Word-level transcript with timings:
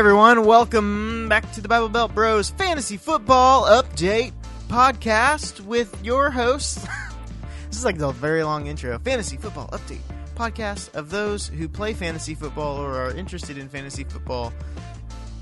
everyone. 0.00 0.46
Welcome 0.46 1.28
back 1.28 1.52
to 1.52 1.60
the 1.60 1.68
Bible 1.68 1.90
Belt 1.90 2.14
Bros 2.14 2.48
Fantasy 2.48 2.96
Football 2.96 3.64
Update 3.64 4.32
podcast 4.66 5.60
with 5.60 5.94
your 6.02 6.30
hosts. 6.30 6.86
this 7.68 7.76
is 7.76 7.84
like 7.84 7.98
the 7.98 8.10
very 8.10 8.42
long 8.42 8.66
intro. 8.66 8.98
Fantasy 8.98 9.36
Football 9.36 9.68
Update 9.68 10.00
podcast 10.34 10.94
of 10.94 11.10
those 11.10 11.48
who 11.48 11.68
play 11.68 11.92
fantasy 11.92 12.34
football 12.34 12.78
or 12.78 12.96
are 12.96 13.10
interested 13.10 13.58
in 13.58 13.68
fantasy 13.68 14.04
football 14.04 14.54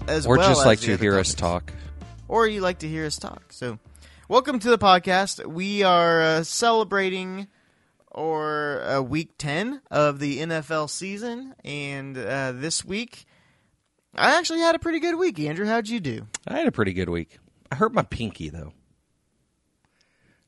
as 0.09 0.27
or 0.27 0.39
well 0.39 0.49
just 0.49 0.63
as 0.63 0.67
like 0.67 0.81
to 0.81 0.97
hear 0.97 1.17
us 1.17 1.35
talk. 1.35 1.73
or 2.27 2.49
you 2.49 2.61
like 2.61 2.81
to 2.81 2.89
hear 2.89 3.07
us 3.07 3.17
talk. 3.17 3.53
So, 3.53 3.79
welcome 4.27 4.59
to 4.59 4.71
the 4.71 4.79
podcast. 4.79 5.47
We 5.47 5.85
are 5.85 6.21
uh, 6.21 6.43
celebrating 6.43 7.47
or 8.11 8.83
uh, 8.83 9.03
week 9.03 9.39
10 9.39 9.83
of 9.89 10.19
the 10.19 10.41
NFL 10.41 10.91
season 10.91 11.55
and 11.65 12.19
uh, 12.19 12.51
this 12.51 12.85
week 12.85 13.25
I 14.15 14.37
actually 14.39 14.61
had 14.61 14.75
a 14.75 14.79
pretty 14.79 15.01
good 15.01 15.17
week. 15.17 15.39
Andrew, 15.41 15.67
how'd 15.67 15.89
you 15.89 16.01
do? 16.01 16.27
I 16.47 16.57
had 16.59 16.67
a 16.67 16.73
pretty 16.73 16.93
good 16.93 17.09
week. 17.09 17.39
I 17.71 17.75
hurt 17.77 17.93
my 17.93 18.03
pinky 18.03 18.49
though. 18.49 18.73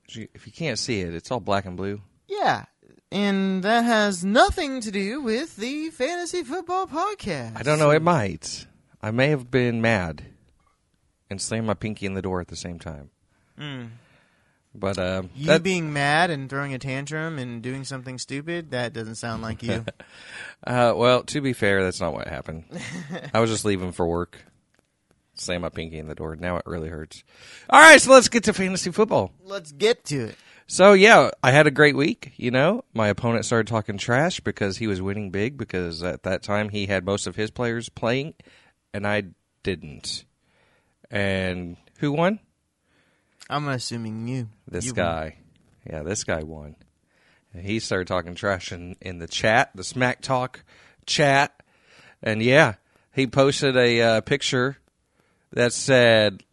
If 0.08 0.46
you- 0.46 0.52
can't 0.52 0.78
see 0.78 1.00
it, 1.00 1.14
it's 1.14 1.30
all 1.30 1.40
black 1.40 1.66
and 1.66 1.76
blue. 1.76 2.00
Yeah. 2.26 2.64
And 3.12 3.62
that 3.62 3.84
has 3.84 4.24
nothing 4.24 4.80
to 4.82 4.90
do 4.90 5.20
with 5.20 5.56
the 5.56 5.90
fantasy 5.90 6.42
football 6.42 6.86
podcast. 6.86 7.56
I 7.56 7.62
don't 7.62 7.78
know. 7.78 7.90
It 7.90 8.02
might. 8.02 8.66
I 9.02 9.10
may 9.10 9.28
have 9.28 9.50
been 9.50 9.80
mad 9.80 10.24
and 11.28 11.40
slammed 11.40 11.66
my 11.66 11.74
pinky 11.74 12.06
in 12.06 12.14
the 12.14 12.22
door 12.22 12.40
at 12.40 12.48
the 12.48 12.56
same 12.56 12.78
time. 12.78 13.10
Hmm. 13.58 13.84
But 14.74 14.98
uh, 14.98 15.22
You 15.34 15.46
that- 15.46 15.62
being 15.62 15.92
mad 15.92 16.30
and 16.30 16.48
throwing 16.48 16.74
a 16.74 16.78
tantrum 16.78 17.38
and 17.38 17.62
doing 17.62 17.84
something 17.84 18.18
stupid, 18.18 18.70
that 18.70 18.92
doesn't 18.92 19.16
sound 19.16 19.42
like 19.42 19.62
you. 19.62 19.84
uh, 20.66 20.92
well, 20.96 21.22
to 21.24 21.40
be 21.40 21.52
fair, 21.52 21.82
that's 21.82 22.00
not 22.00 22.12
what 22.12 22.28
happened. 22.28 22.64
I 23.34 23.40
was 23.40 23.50
just 23.50 23.64
leaving 23.64 23.92
for 23.92 24.06
work. 24.06 24.38
Slam 25.34 25.62
my 25.62 25.70
pinky 25.70 25.98
in 25.98 26.06
the 26.06 26.14
door. 26.14 26.36
Now 26.36 26.56
it 26.58 26.64
really 26.66 26.88
hurts. 26.88 27.24
All 27.68 27.80
right, 27.80 28.00
so 28.00 28.12
let's 28.12 28.28
get 28.28 28.44
to 28.44 28.52
fantasy 28.52 28.90
football. 28.92 29.32
Let's 29.42 29.72
get 29.72 30.04
to 30.06 30.26
it. 30.26 30.36
So 30.66 30.92
yeah, 30.92 31.30
I 31.42 31.50
had 31.50 31.66
a 31.66 31.70
great 31.72 31.96
week. 31.96 32.32
You 32.36 32.50
know, 32.52 32.84
my 32.94 33.08
opponent 33.08 33.44
started 33.46 33.66
talking 33.66 33.98
trash 33.98 34.38
because 34.38 34.76
he 34.76 34.86
was 34.86 35.02
winning 35.02 35.30
big 35.30 35.56
because 35.56 36.02
at 36.04 36.22
that 36.24 36.42
time 36.42 36.68
he 36.68 36.86
had 36.86 37.04
most 37.04 37.26
of 37.26 37.34
his 37.34 37.50
players 37.50 37.88
playing, 37.88 38.34
and 38.94 39.04
I 39.06 39.24
didn't. 39.64 40.24
And 41.10 41.76
who 41.98 42.12
won? 42.12 42.38
I'm 43.50 43.68
assuming 43.68 44.28
you. 44.28 44.48
This 44.66 44.86
You- 44.86 44.94
guy. 44.94 45.36
Yeah, 45.88 46.02
this 46.02 46.24
guy 46.24 46.42
won. 46.42 46.76
And 47.52 47.64
he 47.64 47.80
started 47.80 48.06
talking 48.06 48.34
trash 48.34 48.70
in, 48.72 48.96
in 49.00 49.18
the 49.18 49.26
chat, 49.26 49.70
the 49.74 49.82
smack 49.82 50.20
talk 50.20 50.62
chat, 51.04 51.52
and 52.22 52.42
yeah, 52.42 52.74
he 53.12 53.26
posted 53.26 53.76
a 53.76 54.00
uh, 54.00 54.20
picture 54.20 54.76
that 55.52 55.72
said, 55.72 56.44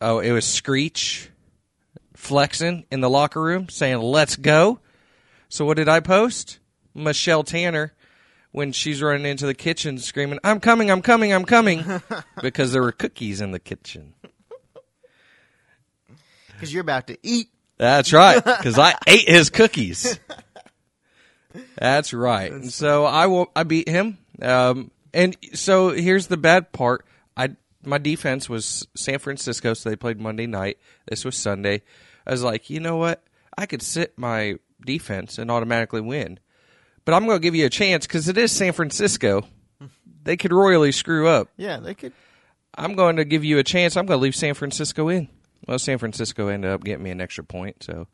"Oh, 0.00 0.20
it 0.20 0.32
was 0.32 0.46
Screech." 0.46 1.30
flexing 2.16 2.86
in 2.90 3.00
the 3.00 3.10
locker 3.10 3.40
room 3.40 3.68
saying, 3.68 3.98
let's 3.98 4.36
go. 4.36 4.80
So 5.48 5.64
what 5.64 5.76
did 5.76 5.88
I 5.88 6.00
post? 6.00 6.58
Michelle 6.94 7.44
Tanner 7.44 7.92
when 8.52 8.72
she's 8.72 9.02
running 9.02 9.26
into 9.26 9.44
the 9.44 9.54
kitchen 9.54 9.98
screaming, 9.98 10.38
I'm 10.42 10.60
coming, 10.60 10.90
I'm 10.90 11.02
coming, 11.02 11.30
I'm 11.32 11.44
coming. 11.44 11.84
because 12.42 12.72
there 12.72 12.80
were 12.80 12.92
cookies 12.92 13.42
in 13.42 13.50
the 13.50 13.58
kitchen. 13.58 14.14
Because 16.56 16.72
you're 16.72 16.82
about 16.82 17.06
to 17.08 17.18
eat. 17.22 17.48
That's 17.78 18.12
right. 18.12 18.42
Because 18.42 18.78
I 18.78 18.94
ate 19.06 19.28
his 19.28 19.50
cookies. 19.50 20.18
That's 21.76 22.12
right. 22.12 22.52
And 22.52 22.72
so 22.72 23.04
I 23.04 23.26
will. 23.26 23.50
I 23.54 23.62
beat 23.62 23.88
him. 23.88 24.18
Um, 24.40 24.90
and 25.14 25.36
so 25.54 25.90
here's 25.90 26.26
the 26.26 26.36
bad 26.36 26.72
part. 26.72 27.04
I 27.36 27.56
my 27.84 27.98
defense 27.98 28.48
was 28.48 28.86
San 28.94 29.18
Francisco, 29.18 29.74
so 29.74 29.88
they 29.88 29.96
played 29.96 30.20
Monday 30.20 30.46
night. 30.46 30.78
This 31.06 31.24
was 31.24 31.36
Sunday. 31.36 31.82
I 32.26 32.32
was 32.32 32.42
like, 32.42 32.68
you 32.70 32.80
know 32.80 32.96
what? 32.96 33.22
I 33.56 33.66
could 33.66 33.82
sit 33.82 34.18
my 34.18 34.56
defense 34.84 35.38
and 35.38 35.50
automatically 35.50 36.00
win, 36.00 36.38
but 37.04 37.14
I'm 37.14 37.24
going 37.26 37.38
to 37.38 37.42
give 37.42 37.54
you 37.54 37.66
a 37.66 37.70
chance 37.70 38.06
because 38.06 38.28
it 38.28 38.36
is 38.36 38.52
San 38.52 38.72
Francisco. 38.72 39.42
They 40.22 40.36
could 40.36 40.52
royally 40.52 40.92
screw 40.92 41.28
up. 41.28 41.48
Yeah, 41.56 41.78
they 41.78 41.94
could. 41.94 42.12
I'm 42.74 42.94
going 42.94 43.16
to 43.16 43.24
give 43.24 43.44
you 43.44 43.58
a 43.58 43.62
chance. 43.62 43.96
I'm 43.96 44.06
going 44.06 44.18
to 44.18 44.22
leave 44.22 44.34
San 44.34 44.54
Francisco 44.54 45.08
in. 45.08 45.28
Well, 45.66 45.78
San 45.78 45.98
Francisco 45.98 46.48
ended 46.48 46.70
up 46.70 46.84
getting 46.84 47.02
me 47.02 47.10
an 47.10 47.20
extra 47.20 47.42
point, 47.44 47.82
so 47.82 48.06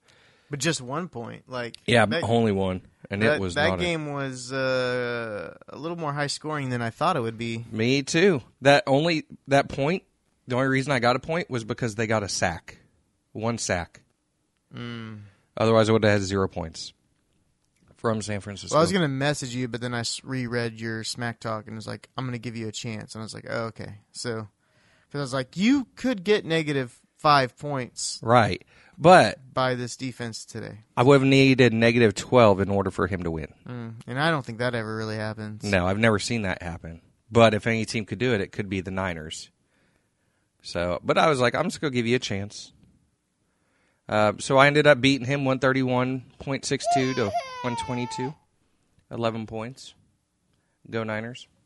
But 0.51 0.59
just 0.59 0.81
one 0.81 1.09
point. 1.09 1.49
Like 1.49 1.77
yeah, 1.87 2.07
that, 2.07 2.25
only 2.25 2.53
one, 2.53 2.83
and 3.11 3.23
that, 3.23 3.35
it 3.37 3.41
was 3.41 3.55
that 3.55 3.69
not 3.69 3.81
a- 3.81 3.83
game 3.83 4.13
was 4.13 4.53
uh, 4.53 5.55
a 5.69 5.77
little 5.77 5.99
more 5.99 6.13
high 6.13 6.29
scoring 6.29 6.71
than 6.71 6.81
I 6.83 6.91
thought 6.91 7.17
it 7.17 7.21
would 7.21 7.39
be. 7.39 7.65
Me 7.71 8.03
too. 8.03 8.43
That 8.63 8.85
only 8.87 9.25
that 9.49 9.69
point. 9.69 10.03
The 10.49 10.57
only 10.57 10.69
reason 10.69 10.93
I 10.93 10.99
got 10.99 11.15
a 11.15 11.21
point 11.21 11.49
was 11.51 11.65
because 11.65 11.95
they 11.95 12.07
got 12.07 12.23
a 12.23 12.29
sack, 12.29 12.79
one 13.33 13.59
sack. 13.59 14.03
Mm. 14.75 15.21
Otherwise, 15.57 15.89
I 15.89 15.93
would 15.93 16.03
have 16.03 16.13
had 16.13 16.23
zero 16.23 16.49
points 16.49 16.93
from 17.97 18.23
San 18.23 18.41
Francisco. 18.41 18.75
Well, 18.75 18.81
I 18.81 18.83
was 18.83 18.93
gonna 18.93 19.07
message 19.09 19.55
you, 19.55 19.69
but 19.69 19.81
then 19.81 19.95
I 19.95 20.03
reread 20.25 20.81
your 20.81 21.05
smack 21.05 21.39
talk 21.39 21.67
and 21.67 21.77
was 21.77 21.87
like, 21.87 22.09
"I'm 22.17 22.25
gonna 22.25 22.39
give 22.39 22.57
you 22.57 22.67
a 22.69 22.73
chance." 22.73 23.15
And 23.15 23.21
I 23.21 23.25
was 23.25 23.35
like, 23.35 23.47
"Oh, 23.49 23.65
okay." 23.67 23.99
So, 24.11 24.49
because 25.07 25.21
I 25.21 25.23
was 25.23 25.35
like, 25.35 25.57
you 25.57 25.87
could 25.95 26.25
get 26.25 26.45
negative 26.45 26.99
five 27.23 27.57
points 27.57 28.19
right, 28.23 28.63
but 28.99 29.39
by 29.55 29.75
this 29.75 29.97
defense 29.97 30.45
today, 30.45 30.81
I 30.97 31.05
would 31.05 31.21
have 31.21 31.29
needed 31.29 31.73
negative 31.73 32.15
twelve 32.15 32.61
in 32.61 32.69
order 32.69 32.91
for 32.91 33.07
him 33.07 33.23
to 33.23 33.31
win. 33.31 33.49
mm. 33.67 33.95
and 34.07 34.19
I 34.19 34.31
don't 34.31 34.45
think 34.45 34.59
that 34.59 34.75
ever 34.75 34.97
really 34.97 35.17
happens. 35.17 35.65
No, 35.65 35.87
I've 35.87 35.99
never 35.99 36.19
seen 36.19 36.43
that 36.43 36.63
happen. 36.63 37.01
But 37.31 37.55
if 37.55 37.67
any 37.67 37.87
team 37.87 38.05
could 38.05 38.19
do 38.19 38.35
it, 38.35 38.43
it 38.43 38.53
could 38.53 38.69
be 38.69 38.83
the 38.83 38.91
Niners. 38.91 39.51
So, 40.61 41.01
but 41.03 41.17
I 41.17 41.29
was 41.29 41.41
like, 41.41 41.55
I'm 41.55 41.65
just 41.65 41.81
gonna 41.81 41.93
give 41.93 42.07
you 42.07 42.17
a 42.17 42.21
chance. 42.21 42.73
Uh, 44.09 44.35
so 44.39 44.59
I 44.59 44.67
ended 44.67 44.87
up 44.87 45.01
beating 45.01 45.27
him 45.27 45.45
131.62 45.45 47.15
to 47.15 47.25
122, 47.25 48.35
11 49.11 49.47
points. 49.47 49.95
Go 50.91 51.05
Niners. 51.05 51.47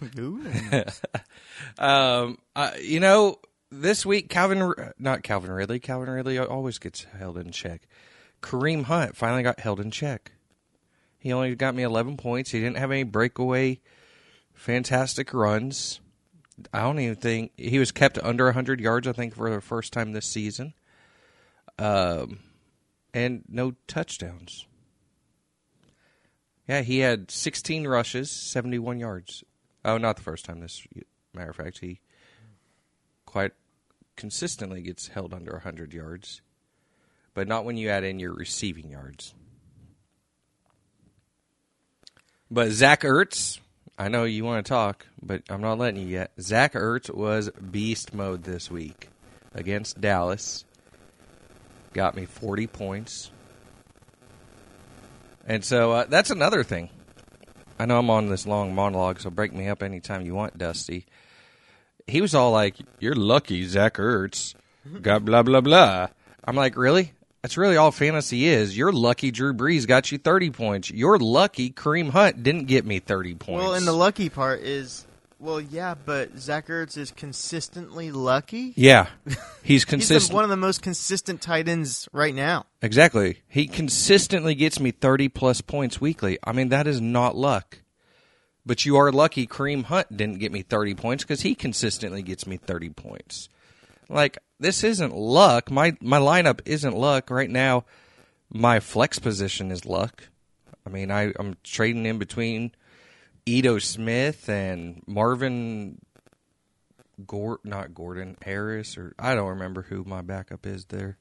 Um, 1.78 2.38
uh, 2.56 2.72
you 2.80 3.00
know, 3.00 3.38
this 3.70 4.04
week 4.04 4.28
Calvin, 4.28 4.74
not 4.98 5.22
Calvin 5.22 5.50
Ridley. 5.50 5.80
Calvin 5.80 6.10
Ridley 6.10 6.38
always 6.38 6.78
gets 6.78 7.04
held 7.04 7.38
in 7.38 7.50
check. 7.50 7.86
Kareem 8.42 8.84
Hunt 8.84 9.16
finally 9.16 9.42
got 9.42 9.60
held 9.60 9.80
in 9.80 9.90
check. 9.90 10.32
He 11.18 11.32
only 11.32 11.54
got 11.54 11.74
me 11.74 11.82
11 11.82 12.18
points. 12.18 12.50
He 12.50 12.60
didn't 12.60 12.76
have 12.76 12.90
any 12.90 13.02
breakaway, 13.02 13.80
fantastic 14.52 15.32
runs. 15.32 16.00
I 16.72 16.82
don't 16.82 17.00
even 17.00 17.16
think 17.16 17.52
he 17.56 17.78
was 17.78 17.90
kept 17.90 18.18
under 18.18 18.44
100 18.44 18.80
yards. 18.80 19.08
I 19.08 19.12
think 19.12 19.34
for 19.34 19.50
the 19.50 19.60
first 19.60 19.92
time 19.92 20.12
this 20.12 20.26
season. 20.26 20.74
Um, 21.78 22.40
and 23.12 23.42
no 23.48 23.72
touchdowns. 23.86 24.66
Yeah, 26.68 26.82
he 26.82 26.98
had 26.98 27.30
16 27.30 27.86
rushes, 27.86 28.30
71 28.30 28.98
yards. 28.98 29.44
Oh, 29.84 29.98
not 29.98 30.16
the 30.16 30.22
first 30.22 30.44
time 30.44 30.60
this 30.60 30.86
matter 31.32 31.50
of 31.50 31.56
fact, 31.56 31.78
he 31.78 32.00
quite 33.34 33.50
consistently 34.16 34.80
gets 34.80 35.08
held 35.08 35.34
under 35.34 35.50
100 35.54 35.92
yards, 35.92 36.40
but 37.34 37.48
not 37.48 37.64
when 37.64 37.76
you 37.76 37.88
add 37.88 38.04
in 38.04 38.20
your 38.20 38.32
receiving 38.32 38.88
yards. 38.88 39.34
But 42.48 42.70
Zach 42.70 43.00
Ertz, 43.00 43.58
I 43.98 44.06
know 44.06 44.22
you 44.22 44.44
want 44.44 44.64
to 44.64 44.68
talk, 44.68 45.08
but 45.20 45.42
I'm 45.50 45.60
not 45.60 45.78
letting 45.78 46.00
you 46.00 46.06
yet. 46.06 46.30
Zach 46.40 46.74
Ertz 46.74 47.12
was 47.12 47.50
beast 47.50 48.14
mode 48.14 48.44
this 48.44 48.70
week 48.70 49.08
against 49.52 50.00
Dallas. 50.00 50.64
Got 51.92 52.14
me 52.14 52.26
40 52.26 52.68
points. 52.68 53.32
And 55.44 55.64
so 55.64 55.90
uh, 55.90 56.04
that's 56.04 56.30
another 56.30 56.62
thing. 56.62 56.88
I 57.80 57.86
know 57.86 57.98
I'm 57.98 58.10
on 58.10 58.28
this 58.28 58.46
long 58.46 58.76
monologue, 58.76 59.18
so 59.18 59.28
break 59.28 59.52
me 59.52 59.66
up 59.66 59.82
anytime 59.82 60.24
you 60.24 60.36
want, 60.36 60.56
Dusty. 60.56 61.06
He 62.06 62.20
was 62.20 62.34
all 62.34 62.50
like, 62.52 62.76
"You're 63.00 63.14
lucky, 63.14 63.64
Zach 63.66 63.94
Ertz." 63.94 64.54
Got 65.00 65.24
blah 65.24 65.42
blah 65.42 65.60
blah. 65.62 66.08
I'm 66.44 66.56
like, 66.56 66.76
really? 66.76 67.12
That's 67.42 67.56
really 67.56 67.76
all 67.76 67.90
fantasy 67.90 68.46
is. 68.46 68.76
You're 68.76 68.92
lucky 68.92 69.30
Drew 69.30 69.52
Brees 69.54 69.86
got 69.86 70.10
you 70.12 70.18
30 70.18 70.50
points. 70.50 70.90
You're 70.90 71.18
lucky 71.18 71.70
Kareem 71.70 72.10
Hunt 72.10 72.42
didn't 72.42 72.66
get 72.66 72.84
me 72.86 72.98
30 73.00 73.34
points. 73.34 73.64
well, 73.64 73.74
and 73.74 73.86
the 73.86 73.92
lucky 73.92 74.28
part 74.30 74.60
is, 74.60 75.06
well, 75.38 75.60
yeah, 75.60 75.94
but 75.94 76.38
Zach 76.38 76.68
Ertz 76.68 76.96
is 76.96 77.10
consistently 77.10 78.10
lucky. 78.12 78.72
yeah, 78.76 79.08
he's 79.62 79.84
consistent. 79.84 80.22
He's 80.22 80.32
one 80.32 80.44
of 80.44 80.50
the 80.50 80.56
most 80.56 80.80
consistent 80.82 81.40
tight 81.42 81.68
ends 81.68 82.08
right 82.12 82.34
now. 82.34 82.64
Exactly. 82.82 83.42
He 83.48 83.66
consistently 83.66 84.54
gets 84.54 84.80
me 84.80 84.90
30 84.90 85.28
plus 85.28 85.60
points 85.60 86.00
weekly. 86.00 86.38
I 86.44 86.52
mean, 86.52 86.68
that 86.70 86.86
is 86.86 87.00
not 87.00 87.36
luck. 87.36 87.78
But 88.66 88.84
you 88.86 88.96
are 88.96 89.12
lucky 89.12 89.46
Kareem 89.46 89.84
Hunt 89.84 90.16
didn't 90.16 90.38
get 90.38 90.52
me 90.52 90.62
30 90.62 90.94
points 90.94 91.24
because 91.24 91.42
he 91.42 91.54
consistently 91.54 92.22
gets 92.22 92.46
me 92.46 92.56
30 92.56 92.90
points. 92.90 93.48
Like, 94.08 94.38
this 94.58 94.84
isn't 94.84 95.14
luck. 95.14 95.70
My, 95.70 95.96
my 96.00 96.18
lineup 96.18 96.60
isn't 96.64 96.96
luck. 96.96 97.30
Right 97.30 97.50
now, 97.50 97.84
my 98.50 98.80
flex 98.80 99.18
position 99.18 99.70
is 99.70 99.84
luck. 99.84 100.28
I 100.86 100.90
mean, 100.90 101.10
I, 101.10 101.32
I'm 101.38 101.56
trading 101.62 102.06
in 102.06 102.18
between 102.18 102.72
Ito 103.46 103.78
Smith 103.78 104.48
and 104.48 105.02
Marvin 105.06 105.98
Gord, 107.26 107.60
not 107.64 107.94
Gordon 107.94 108.36
Harris, 108.42 108.96
or 108.96 109.14
I 109.18 109.34
don't 109.34 109.48
remember 109.48 109.82
who 109.82 110.04
my 110.04 110.22
backup 110.22 110.66
is 110.66 110.86
there. 110.86 111.18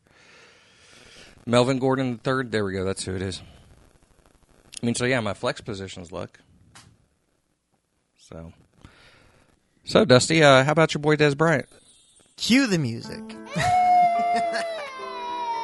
Melvin 1.46 1.80
Gordon 1.80 2.14
the 2.14 2.18
third. 2.20 2.52
There 2.52 2.64
we 2.64 2.74
go. 2.74 2.86
That's 2.86 3.04
who 3.04 3.16
it 3.16 3.22
is. 3.22 3.42
I 4.82 4.86
mean, 4.86 4.96
so 4.96 5.06
yeah, 5.06 5.20
my 5.20 5.34
flex 5.34 5.62
positions 5.62 6.12
look. 6.12 6.40
So, 8.34 8.52
so 9.86 10.06
Dusty, 10.06 10.44
uh, 10.44 10.64
how 10.64 10.72
about 10.72 10.96
your 10.96 11.02
boy 11.02 11.18
Dez 11.18 11.38
Bryant? 11.38 11.68
Cue 12.36 12.66
the 12.66 12.80
music. 12.80 13.22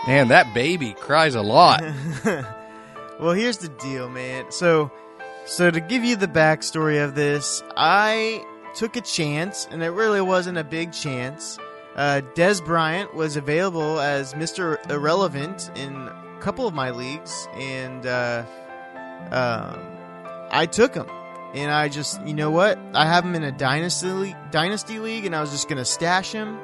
Man, 0.07 0.27
that 0.27 0.54
baby 0.54 0.94
cries 0.94 1.33
a 1.33 1.42
lot. 1.42 1.83
Well, 3.19 3.33
here's 3.33 3.57
the 3.57 3.68
deal, 3.68 4.10
man. 4.10 4.45
So, 4.50 4.94
so 5.45 5.69
to 5.69 5.81
give 5.81 6.06
you 6.06 6.16
the 6.16 6.27
backstory 6.27 7.04
of 7.04 7.16
this, 7.16 7.62
I 7.75 8.45
took 8.75 8.95
a 8.95 9.01
chance, 9.01 9.68
and 9.69 9.83
it 9.83 9.89
really 9.89 10.22
wasn't 10.22 10.57
a 10.57 10.63
big 10.63 10.94
chance. 10.94 11.60
Uh, 11.98 12.22
Dez 12.33 12.63
Bryant 12.63 13.13
was 13.13 13.36
available 13.36 14.00
as 14.00 14.36
Mr. 14.36 14.80
Irrelevant 14.89 15.69
in 15.75 15.94
a 15.94 16.38
couple 16.39 16.65
of 16.65 16.74
my 16.74 16.92
leagues, 16.92 17.50
and 17.56 18.06
uh, 18.06 18.45
um, 19.31 19.77
I 20.50 20.65
took 20.65 20.95
him. 20.95 21.07
And 21.54 21.72
I 21.72 21.90
just, 21.90 22.22
you 22.28 22.34
know 22.34 22.51
what? 22.51 22.78
I 22.94 23.06
have 23.06 23.25
him 23.25 23.34
in 23.34 23.44
a 23.44 23.51
dynasty 23.51 24.10
league, 24.12 24.36
dynasty 24.51 25.00
league, 25.00 25.25
and 25.25 25.36
I 25.36 25.42
was 25.42 25.51
just 25.51 25.68
gonna 25.68 25.86
stash 25.86 26.31
him. 26.31 26.60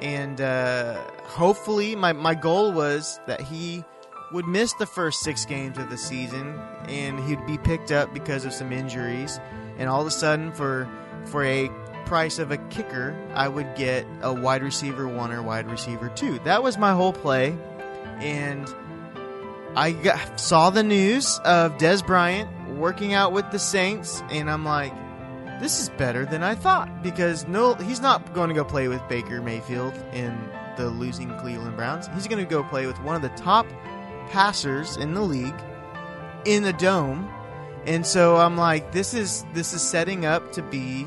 And 0.00 0.40
uh, 0.40 1.02
hopefully, 1.24 1.94
my 1.94 2.12
my 2.12 2.34
goal 2.34 2.72
was 2.72 3.20
that 3.26 3.40
he 3.40 3.84
would 4.32 4.46
miss 4.46 4.72
the 4.74 4.86
first 4.86 5.20
six 5.20 5.44
games 5.44 5.78
of 5.78 5.90
the 5.90 5.98
season, 5.98 6.58
and 6.88 7.20
he'd 7.20 7.44
be 7.46 7.58
picked 7.58 7.92
up 7.92 8.12
because 8.14 8.44
of 8.44 8.52
some 8.52 8.72
injuries. 8.72 9.38
And 9.78 9.88
all 9.88 10.00
of 10.00 10.06
a 10.06 10.10
sudden, 10.10 10.52
for 10.52 10.88
for 11.26 11.44
a 11.44 11.70
price 12.06 12.38
of 12.38 12.50
a 12.50 12.58
kicker, 12.68 13.16
I 13.34 13.48
would 13.48 13.74
get 13.76 14.06
a 14.22 14.32
wide 14.32 14.62
receiver 14.62 15.06
one 15.06 15.32
or 15.32 15.42
wide 15.42 15.70
receiver 15.70 16.08
two. 16.08 16.38
That 16.40 16.62
was 16.62 16.78
my 16.78 16.92
whole 16.92 17.12
play, 17.12 17.56
and 18.18 18.68
I 19.76 19.92
got, 19.92 20.38
saw 20.38 20.70
the 20.70 20.82
news 20.82 21.40
of 21.44 21.78
Dez 21.78 22.06
Bryant 22.06 22.48
working 22.76 23.12
out 23.12 23.32
with 23.32 23.50
the 23.50 23.58
Saints, 23.58 24.22
and 24.30 24.50
I'm 24.50 24.64
like, 24.64 24.92
this 25.60 25.80
is 25.80 25.88
better 25.90 26.24
than 26.24 26.42
I 26.42 26.54
thought 26.54 27.02
because 27.02 27.46
no, 27.48 27.74
he's 27.74 28.00
not 28.00 28.34
going 28.34 28.48
to 28.48 28.54
go 28.54 28.64
play 28.64 28.88
with 28.88 29.06
Baker 29.08 29.40
Mayfield 29.40 29.94
in 30.12 30.36
the 30.76 30.88
losing 30.88 31.36
Cleveland 31.38 31.76
Browns. 31.76 32.08
He's 32.14 32.26
going 32.26 32.44
to 32.44 32.48
go 32.48 32.62
play 32.64 32.86
with 32.86 33.00
one 33.02 33.16
of 33.16 33.22
the 33.22 33.30
top 33.30 33.66
passers 34.30 34.96
in 34.96 35.14
the 35.14 35.22
league 35.22 35.54
in 36.44 36.62
the 36.62 36.72
dome. 36.72 37.30
And 37.86 38.06
so 38.06 38.36
I'm 38.36 38.56
like, 38.56 38.92
this 38.92 39.14
is 39.14 39.44
this 39.52 39.72
is 39.72 39.82
setting 39.82 40.24
up 40.24 40.52
to 40.52 40.62
be 40.62 41.06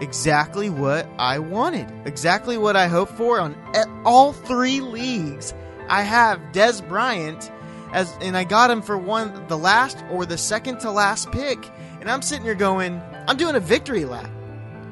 exactly 0.00 0.70
what 0.70 1.08
I 1.18 1.38
wanted, 1.38 1.90
exactly 2.06 2.58
what 2.58 2.76
I 2.76 2.88
hoped 2.88 3.12
for 3.12 3.40
on 3.40 3.56
all 4.04 4.32
three 4.32 4.80
leagues. 4.80 5.54
I 5.88 6.02
have 6.02 6.38
Dez 6.52 6.86
Bryant 6.86 7.50
as, 7.92 8.16
and 8.20 8.36
I 8.36 8.44
got 8.44 8.70
him 8.70 8.82
for 8.82 8.96
one 8.98 9.46
the 9.48 9.58
last 9.58 10.02
or 10.10 10.26
the 10.26 10.38
second 10.38 10.80
to 10.80 10.90
last 10.90 11.30
pick, 11.32 11.58
and 12.00 12.10
I'm 12.10 12.22
sitting 12.22 12.44
here 12.44 12.54
going, 12.54 13.00
I'm 13.26 13.36
doing 13.36 13.54
a 13.56 13.60
victory 13.60 14.04
lap, 14.04 14.30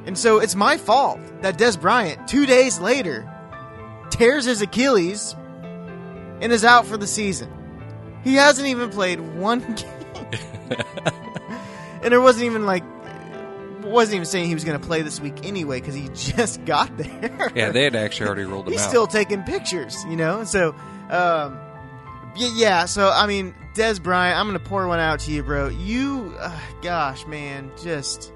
and 0.07 0.17
so 0.17 0.39
it's 0.39 0.55
my 0.55 0.77
fault 0.77 1.21
that 1.43 1.59
Dez 1.59 1.81
Bryant 1.81 2.29
two 2.29 2.47
days 2.47 2.79
later 2.79 3.31
tears 4.11 4.45
his 4.45 4.63
Achilles 4.63 5.35
and 6.41 6.53
is 6.53 6.65
out 6.65 6.87
for 6.87 6.97
the 6.97 7.07
season. 7.07 7.51
He 8.25 8.35
hasn't 8.35 8.69
even 8.69 8.91
played 8.91 9.21
one 9.21 9.61
game. 9.75 9.93
and 12.03 12.13
it 12.13 12.19
wasn't 12.19 12.45
even 12.45 12.67
like 12.67 12.83
wasn't 13.83 14.17
even 14.17 14.27
saying 14.27 14.49
he 14.49 14.55
was 14.55 14.65
going 14.65 14.79
to 14.79 14.85
play 14.85 15.03
this 15.03 15.21
week 15.21 15.47
anyway 15.47 15.81
because 15.81 15.95
he 15.95 16.09
just 16.15 16.65
got 16.65 16.95
there. 16.97 17.53
Yeah, 17.55 17.71
they 17.71 17.85
had 17.85 17.95
actually 17.95 18.27
already 18.27 18.45
rolled 18.45 18.67
him 18.67 18.73
He's 18.73 18.83
out. 18.83 18.89
still 18.89 19.07
taking 19.07 19.43
pictures, 19.45 20.05
you 20.09 20.17
know. 20.17 20.45
So, 20.45 20.75
um, 21.11 21.59
yeah. 22.39 22.85
So 22.87 23.11
I 23.11 23.27
mean, 23.27 23.55
Dez 23.75 24.03
Bryant, 24.03 24.39
I'm 24.39 24.47
going 24.49 24.59
to 24.59 24.65
pour 24.69 24.87
one 24.89 25.01
out 25.01 25.21
to 25.21 25.31
you, 25.33 25.43
bro. 25.43 25.69
You, 25.69 26.35
uh, 26.39 26.59
gosh, 26.83 27.27
man, 27.27 27.71
just, 27.83 28.33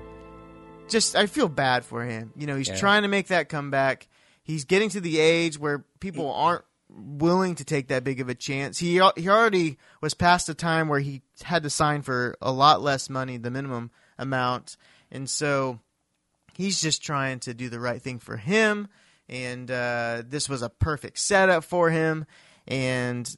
just 0.88 1.16
I 1.16 1.26
feel 1.26 1.48
bad 1.48 1.84
for 1.84 2.04
him. 2.04 2.32
You 2.36 2.46
know, 2.46 2.56
he's 2.56 2.68
Yeah. 2.68 2.76
trying 2.76 3.02
to 3.02 3.08
make 3.08 3.28
that 3.28 3.48
comeback. 3.48 4.08
He's 4.42 4.64
getting 4.64 4.88
to 4.90 5.00
the 5.00 5.18
age 5.18 5.58
where 5.58 5.84
people 6.00 6.32
aren't 6.32 6.64
willing 6.88 7.54
to 7.54 7.64
take 7.64 7.88
that 7.88 8.02
big 8.02 8.20
of 8.20 8.28
a 8.28 8.34
chance. 8.34 8.78
He 8.78 8.94
he 9.16 9.28
already 9.28 9.78
was 10.00 10.14
past 10.14 10.46
the 10.48 10.54
time 10.54 10.88
where 10.88 10.98
he 11.00 11.22
had 11.42 11.62
to 11.62 11.70
sign 11.70 12.02
for 12.02 12.36
a 12.42 12.50
lot 12.50 12.82
less 12.82 13.08
money, 13.08 13.36
the 13.36 13.50
minimum 13.50 13.90
amount, 14.18 14.76
and 15.10 15.30
so 15.30 15.78
he's 16.54 16.80
just 16.80 17.02
trying 17.02 17.38
to 17.40 17.54
do 17.54 17.68
the 17.68 17.78
right 17.80 18.02
thing 18.02 18.18
for 18.18 18.36
him. 18.36 18.88
And 19.28 19.70
uh, 19.70 20.22
this 20.26 20.48
was 20.48 20.62
a 20.62 20.68
perfect 20.68 21.20
setup 21.20 21.62
for 21.62 21.90
him 21.90 22.26
and 22.66 23.32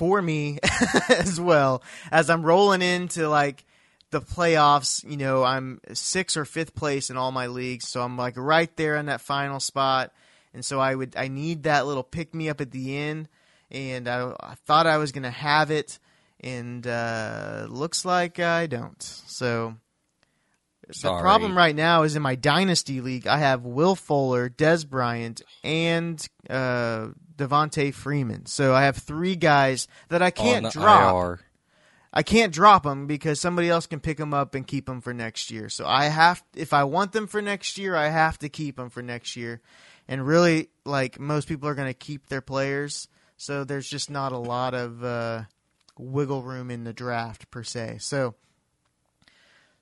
for 0.00 0.22
me 0.22 0.58
as 1.10 1.38
well. 1.38 1.82
As 2.10 2.30
I'm 2.30 2.42
rolling 2.42 2.80
into 2.80 3.28
like 3.28 3.66
the 4.10 4.22
playoffs, 4.22 5.04
you 5.06 5.18
know, 5.18 5.44
I'm 5.44 5.78
sixth 5.92 6.38
or 6.38 6.46
fifth 6.46 6.74
place 6.74 7.10
in 7.10 7.18
all 7.18 7.32
my 7.32 7.48
leagues, 7.48 7.86
so 7.86 8.00
I'm 8.00 8.16
like 8.16 8.38
right 8.38 8.74
there 8.78 8.96
in 8.96 9.06
that 9.06 9.20
final 9.20 9.60
spot. 9.60 10.10
And 10.54 10.64
so 10.64 10.80
I 10.80 10.94
would 10.94 11.16
I 11.16 11.28
need 11.28 11.64
that 11.64 11.86
little 11.86 12.02
pick 12.02 12.34
me 12.34 12.48
up 12.48 12.62
at 12.62 12.70
the 12.70 12.96
end, 12.96 13.28
and 13.70 14.08
I, 14.08 14.32
I 14.40 14.54
thought 14.64 14.86
I 14.86 14.96
was 14.96 15.12
gonna 15.12 15.30
have 15.30 15.70
it, 15.70 15.98
and 16.40 16.86
uh, 16.86 17.66
looks 17.68 18.06
like 18.06 18.40
I 18.40 18.68
don't. 18.68 19.02
So 19.02 19.76
the 21.02 21.18
problem 21.20 21.54
right 21.56 21.76
now 21.76 22.04
is 22.04 22.16
in 22.16 22.22
my 22.22 22.36
dynasty 22.36 23.02
league. 23.02 23.26
I 23.26 23.36
have 23.36 23.66
Will 23.66 23.94
Fuller, 23.94 24.48
Dez 24.48 24.88
Bryant, 24.88 25.42
and 25.62 26.26
uh, 26.48 27.08
Devonta 27.40 27.92
Freeman. 27.92 28.46
So 28.46 28.74
I 28.74 28.82
have 28.82 28.96
three 28.96 29.36
guys 29.36 29.88
that 30.08 30.22
I 30.22 30.30
can't 30.30 30.70
drop. 30.70 31.14
IR. 31.14 31.40
I 32.12 32.22
can't 32.22 32.52
drop 32.52 32.82
them 32.82 33.06
because 33.06 33.40
somebody 33.40 33.68
else 33.68 33.86
can 33.86 34.00
pick 34.00 34.16
them 34.16 34.34
up 34.34 34.54
and 34.54 34.66
keep 34.66 34.86
them 34.86 35.00
for 35.00 35.14
next 35.14 35.50
year. 35.50 35.68
So 35.68 35.86
I 35.86 36.06
have, 36.06 36.42
if 36.56 36.72
I 36.72 36.84
want 36.84 37.12
them 37.12 37.28
for 37.28 37.40
next 37.40 37.78
year, 37.78 37.94
I 37.94 38.08
have 38.08 38.38
to 38.38 38.48
keep 38.48 38.76
them 38.76 38.90
for 38.90 39.00
next 39.00 39.36
year. 39.36 39.60
And 40.08 40.26
really, 40.26 40.70
like 40.84 41.20
most 41.20 41.46
people 41.46 41.68
are 41.68 41.74
going 41.76 41.88
to 41.88 41.94
keep 41.94 42.26
their 42.26 42.40
players, 42.40 43.06
so 43.36 43.62
there's 43.62 43.88
just 43.88 44.10
not 44.10 44.32
a 44.32 44.38
lot 44.38 44.74
of 44.74 45.04
uh, 45.04 45.42
wiggle 45.96 46.42
room 46.42 46.70
in 46.70 46.82
the 46.82 46.92
draft 46.92 47.48
per 47.52 47.62
se. 47.62 47.98
So, 48.00 48.34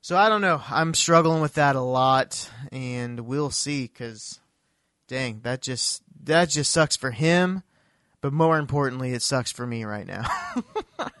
so 0.01 0.15
I 0.15 0.29
don't 0.29 0.41
know. 0.41 0.61
I'm 0.69 0.93
struggling 0.93 1.41
with 1.41 1.55
that 1.55 1.75
a 1.75 1.81
lot, 1.81 2.47
and 2.71 3.21
we'll 3.21 3.49
see. 3.49 3.83
Because, 3.83 4.39
dang, 5.09 5.41
that 5.41 5.61
just 5.61 6.01
that 6.23 6.49
just 6.49 6.71
sucks 6.71 6.95
for 6.95 7.11
him. 7.11 7.63
But 8.21 8.31
more 8.31 8.57
importantly, 8.57 9.11
it 9.11 9.21
sucks 9.21 9.51
for 9.51 9.67
me 9.67 9.83
right 9.83 10.07
now. 10.07 10.25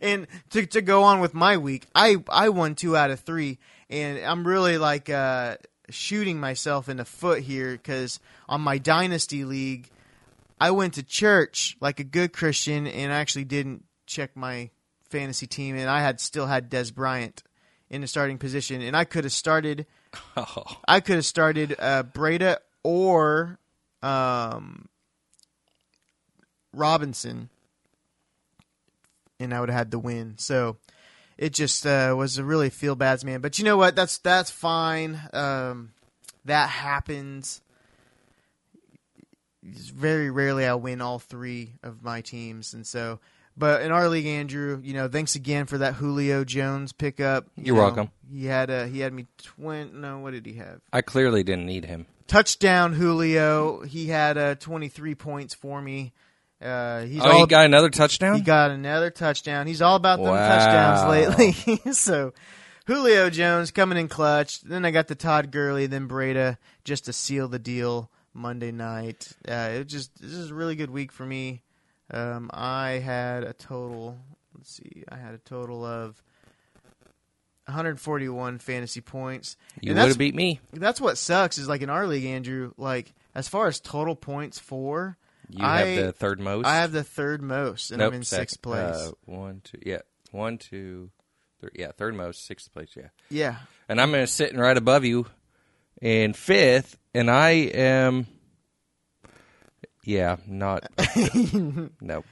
And 0.00 0.26
to 0.50 0.66
to 0.66 0.82
go 0.82 1.02
on 1.02 1.20
with 1.20 1.34
my 1.34 1.56
week, 1.56 1.86
I 1.94 2.16
I 2.28 2.50
won 2.50 2.74
two 2.74 2.96
out 2.96 3.10
of 3.10 3.20
three, 3.20 3.58
and 3.88 4.18
I'm 4.24 4.46
really 4.46 4.78
like 4.78 5.10
uh, 5.10 5.56
shooting 5.88 6.38
myself 6.38 6.88
in 6.88 6.98
the 6.98 7.04
foot 7.04 7.40
here 7.40 7.72
because 7.72 8.20
on 8.48 8.60
my 8.60 8.78
dynasty 8.78 9.44
league, 9.44 9.90
I 10.60 10.70
went 10.70 10.94
to 10.94 11.02
church 11.02 11.76
like 11.80 12.00
a 12.00 12.04
good 12.04 12.32
Christian 12.32 12.86
and 12.86 13.12
actually 13.12 13.44
didn't 13.44 13.84
check 14.06 14.36
my 14.36 14.70
fantasy 15.08 15.46
team, 15.46 15.76
and 15.76 15.90
I 15.90 16.00
had 16.00 16.20
still 16.20 16.46
had 16.46 16.70
Dez 16.70 16.94
Bryant 16.94 17.42
in 17.88 18.00
the 18.00 18.06
starting 18.06 18.38
position, 18.38 18.80
and 18.82 18.96
I 18.96 19.04
could 19.04 19.24
have 19.24 19.32
started 19.32 19.86
Oh, 20.36 20.64
I 20.88 21.00
could 21.00 21.16
have 21.16 21.26
started 21.26 21.76
uh, 21.78 22.02
Breida 22.02 22.58
or 22.82 23.58
um, 24.02 24.88
Robinson, 26.72 27.48
and 29.38 29.54
I 29.54 29.60
would 29.60 29.68
have 29.68 29.78
had 29.78 29.90
the 29.90 29.98
win. 29.98 30.34
So 30.38 30.76
it 31.38 31.52
just 31.52 31.86
uh, 31.86 32.14
was 32.16 32.38
a 32.38 32.44
really 32.44 32.70
feel 32.70 32.94
bads 32.94 33.24
man. 33.24 33.40
But 33.40 33.58
you 33.58 33.64
know 33.64 33.76
what? 33.76 33.96
That's 33.96 34.18
that's 34.18 34.50
fine. 34.50 35.20
Um, 35.32 35.92
that 36.44 36.68
happens. 36.68 37.60
Very 39.62 40.30
rarely 40.30 40.66
I 40.66 40.74
win 40.74 41.00
all 41.02 41.18
three 41.18 41.74
of 41.82 42.02
my 42.02 42.20
teams, 42.20 42.74
and 42.74 42.86
so. 42.86 43.20
But 43.56 43.82
in 43.82 43.92
our 43.92 44.08
league, 44.08 44.26
Andrew, 44.26 44.80
you 44.82 44.94
know, 44.94 45.08
thanks 45.08 45.34
again 45.34 45.66
for 45.66 45.78
that 45.78 45.94
Julio 45.94 46.44
Jones 46.44 46.92
pickup. 46.92 47.46
You 47.56 47.64
You're 47.66 47.76
know, 47.76 47.82
welcome. 47.82 48.10
He 48.32 48.46
had 48.46 48.70
a 48.70 48.86
he 48.86 49.00
had 49.00 49.12
me 49.12 49.26
twenty. 49.42 49.90
No, 49.92 50.18
what 50.20 50.32
did 50.32 50.46
he 50.46 50.54
have? 50.54 50.80
I 50.92 51.02
clearly 51.02 51.42
didn't 51.42 51.66
need 51.66 51.84
him. 51.84 52.06
touchdown 52.26 52.92
Julio. 52.94 53.82
He 53.82 54.06
had 54.06 54.38
uh, 54.38 54.54
23 54.54 55.14
points 55.16 55.52
for 55.52 55.82
me. 55.82 56.12
Uh, 56.62 57.02
he's 57.02 57.20
oh, 57.22 57.30
all 57.30 57.40
he 57.40 57.46
got 57.46 57.64
another 57.64 57.90
touchdown. 57.90 58.36
he 58.36 58.42
got 58.42 58.70
another 58.70 59.10
touchdown. 59.10 59.66
He's 59.66 59.82
all 59.82 59.96
about 59.96 60.18
them 60.18 60.28
Wow. 60.28 60.48
touchdowns 60.58 61.38
lately. 61.38 61.92
so 61.92 62.32
Julio 62.86 63.30
Jones 63.30 63.70
coming 63.70 63.98
in 63.98 64.08
clutch. 64.08 64.60
Then 64.62 64.84
I 64.84 64.90
got 64.90 65.08
the 65.08 65.14
Todd 65.14 65.50
Gurley, 65.50 65.86
then 65.86 66.08
Breida 66.08 66.56
just 66.84 67.06
to 67.06 67.12
seal 67.12 67.48
the 67.48 67.58
deal 67.58 68.10
Monday 68.34 68.72
night. 68.72 69.32
Uh, 69.48 69.70
it 69.80 69.84
just 69.84 70.20
this 70.20 70.32
is 70.32 70.50
a 70.50 70.54
really 70.54 70.76
good 70.76 70.90
week 70.90 71.12
for 71.12 71.26
me. 71.26 71.62
Um, 72.10 72.50
I 72.52 72.92
had 72.92 73.44
a 73.44 73.52
total. 73.52 74.18
Let's 74.54 74.72
see. 74.76 75.04
I 75.08 75.16
had 75.16 75.34
a 75.34 75.38
total 75.38 75.84
of 75.84 76.22
141 77.66 78.58
fantasy 78.58 79.00
points. 79.00 79.56
You 79.80 79.94
would 79.94 80.08
have 80.08 80.18
beat 80.18 80.34
me. 80.34 80.60
that's 80.72 81.00
what 81.00 81.18
sucks 81.18 81.58
is 81.58 81.68
like 81.68 81.82
in 81.82 81.90
our 81.90 82.06
league, 82.06 82.24
Andrew. 82.24 82.72
Like 82.76 83.12
as 83.34 83.48
far 83.48 83.66
as 83.68 83.80
total 83.80 84.16
points 84.16 84.58
for, 84.58 85.16
You 85.48 85.64
I 85.64 85.80
have 85.82 86.06
the 86.06 86.12
third 86.12 86.40
most. 86.40 86.66
I 86.66 86.76
have 86.76 86.92
the 86.92 87.04
third 87.04 87.42
most, 87.42 87.90
and 87.90 88.00
nope, 88.00 88.12
I'm 88.12 88.18
in 88.18 88.24
second. 88.24 88.42
sixth 88.42 88.62
place. 88.62 88.94
Uh, 88.94 89.12
one, 89.24 89.60
two, 89.62 89.78
yeah, 89.84 90.00
one, 90.32 90.58
two, 90.58 91.10
three, 91.60 91.70
yeah, 91.74 91.92
third 91.96 92.14
most, 92.16 92.44
sixth 92.44 92.72
place, 92.72 92.90
yeah. 92.96 93.08
yeah, 93.30 93.56
And 93.88 94.00
I'm 94.00 94.26
sitting 94.26 94.58
right 94.58 94.76
above 94.76 95.04
you 95.04 95.26
in 96.02 96.32
fifth, 96.32 96.96
and 97.14 97.30
I 97.30 97.50
am, 97.50 98.26
yeah, 100.04 100.36
not. 100.46 100.86
no, 102.00 102.24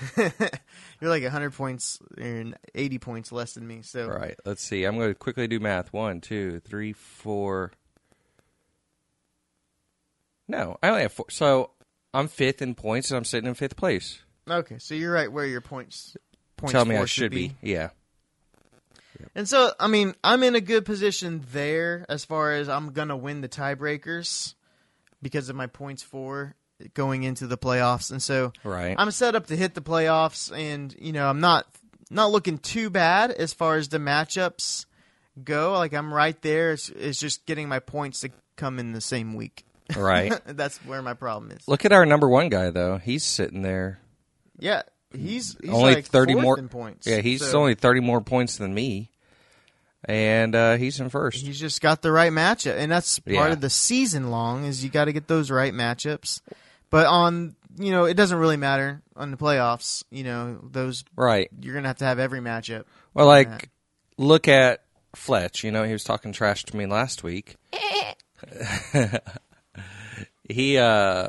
you're 0.16 1.10
like 1.10 1.22
100 1.22 1.52
points 1.52 1.98
and 2.18 2.56
80 2.74 2.98
points 2.98 3.32
less 3.32 3.54
than 3.54 3.66
me. 3.66 3.82
So 3.82 4.04
all 4.04 4.16
right. 4.16 4.38
Let's 4.44 4.62
see. 4.62 4.84
I'm 4.84 4.96
going 4.96 5.10
to 5.10 5.14
quickly 5.14 5.46
do 5.48 5.60
math. 5.60 5.92
One, 5.92 6.20
two, 6.20 6.60
three, 6.60 6.92
four. 6.92 7.72
No, 10.48 10.76
I 10.82 10.88
only 10.88 11.02
have 11.02 11.12
four. 11.12 11.26
So 11.30 11.70
I'm 12.12 12.28
fifth 12.28 12.62
in 12.62 12.74
points, 12.74 13.10
and 13.10 13.18
I'm 13.18 13.24
sitting 13.24 13.48
in 13.48 13.54
fifth 13.54 13.76
place. 13.76 14.20
okay, 14.48 14.78
so 14.78 14.94
you're 14.94 15.12
right 15.12 15.30
where 15.30 15.46
your 15.46 15.60
points. 15.60 16.16
points 16.56 16.72
Tell 16.72 16.84
me 16.84 16.96
for 16.96 17.02
I 17.02 17.06
should 17.06 17.30
be. 17.30 17.56
Yeah. 17.62 17.90
And 19.34 19.48
so, 19.48 19.72
I 19.78 19.86
mean, 19.86 20.14
I'm 20.24 20.42
in 20.42 20.56
a 20.56 20.60
good 20.60 20.84
position 20.84 21.44
there 21.52 22.04
as 22.08 22.24
far 22.24 22.52
as 22.52 22.68
I'm 22.68 22.92
gonna 22.92 23.16
win 23.16 23.40
the 23.40 23.48
tiebreakers 23.48 24.54
because 25.22 25.48
of 25.48 25.54
my 25.54 25.68
points 25.68 26.02
for 26.02 26.56
going 26.94 27.22
into 27.24 27.46
the 27.46 27.58
playoffs, 27.58 28.10
and 28.10 28.22
so 28.22 28.52
Right. 28.64 28.94
I'm 28.98 29.10
set 29.10 29.34
up 29.34 29.46
to 29.48 29.56
hit 29.56 29.74
the 29.74 29.82
playoffs, 29.82 30.50
and 30.56 30.94
you 30.98 31.12
know, 31.12 31.28
I'm 31.28 31.40
not 31.40 31.66
not 32.10 32.30
looking 32.30 32.58
too 32.58 32.90
bad 32.90 33.30
as 33.30 33.52
far 33.54 33.76
as 33.76 33.88
the 33.88 33.98
matchups 33.98 34.86
go. 35.42 35.72
Like 35.72 35.92
I'm 35.94 36.12
right 36.12 36.40
there. 36.42 36.72
It's, 36.72 36.88
it's 36.90 37.18
just 37.18 37.46
getting 37.46 37.68
my 37.68 37.78
points 37.78 38.20
to 38.20 38.30
come 38.56 38.78
in 38.78 38.92
the 38.92 39.00
same 39.00 39.34
week. 39.34 39.64
right. 39.96 40.32
That's 40.46 40.78
where 40.84 41.02
my 41.02 41.14
problem 41.14 41.50
is. 41.52 41.66
Look 41.66 41.84
at 41.84 41.92
our 41.92 42.04
number 42.06 42.28
one 42.28 42.48
guy 42.50 42.70
though. 42.70 42.98
He's 42.98 43.24
sitting 43.24 43.62
there. 43.62 43.98
Yeah, 44.58 44.82
he's, 45.10 45.56
he's 45.60 45.70
only 45.70 45.94
like 45.94 46.04
30 46.06 46.34
more 46.34 46.58
in 46.58 46.68
points. 46.68 47.06
Yeah, 47.06 47.20
he's 47.20 47.44
So 47.44 47.58
only 47.58 47.74
30 47.74 48.00
more 48.00 48.20
points 48.20 48.56
than 48.56 48.72
me. 48.74 49.08
And 50.04 50.54
uh, 50.56 50.76
he's 50.78 50.98
in 51.00 51.10
first. 51.10 51.44
He's 51.44 51.58
just 51.60 51.80
got 51.80 52.02
the 52.02 52.10
right 52.10 52.32
matchup, 52.32 52.76
and 52.76 52.90
that's 52.90 53.18
part 53.20 53.34
Yeah. 53.34 53.52
of 53.52 53.60
the 53.60 53.70
season 53.70 54.30
long 54.32 54.64
is 54.64 54.82
you 54.82 54.90
got 54.90 55.04
to 55.04 55.12
get 55.12 55.28
those 55.28 55.48
right 55.50 55.72
matchups. 55.72 56.40
But 56.92 57.06
on 57.06 57.56
you 57.78 57.90
know, 57.90 58.04
it 58.04 58.14
doesn't 58.14 58.38
really 58.38 58.58
matter 58.58 59.02
on 59.16 59.30
the 59.30 59.36
playoffs. 59.36 60.04
You 60.10 60.24
know, 60.24 60.60
those 60.62 61.04
right. 61.16 61.48
you're 61.60 61.74
gonna 61.74 61.88
have 61.88 61.96
to 61.98 62.04
have 62.04 62.18
every 62.18 62.40
matchup. 62.40 62.84
Well, 63.14 63.26
like 63.26 63.48
that. 63.48 63.68
look 64.18 64.46
at 64.46 64.84
Fletch, 65.16 65.64
you 65.64 65.72
know, 65.72 65.84
he 65.84 65.92
was 65.92 66.04
talking 66.04 66.32
trash 66.32 66.64
to 66.64 66.76
me 66.76 66.84
last 66.86 67.24
week. 67.24 67.56
he 70.48 70.76
uh 70.76 71.28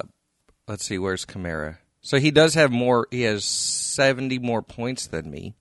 let's 0.68 0.86
see, 0.86 0.98
where's 0.98 1.26
Kamara? 1.26 1.78
So 2.02 2.20
he 2.20 2.32
does 2.32 2.56
have 2.56 2.72
more 2.72 3.08
he 3.10 3.22
has 3.22 3.46
70 3.46 4.40
more 4.40 4.62
points 4.62 5.08
than 5.08 5.32
me. 5.32 5.54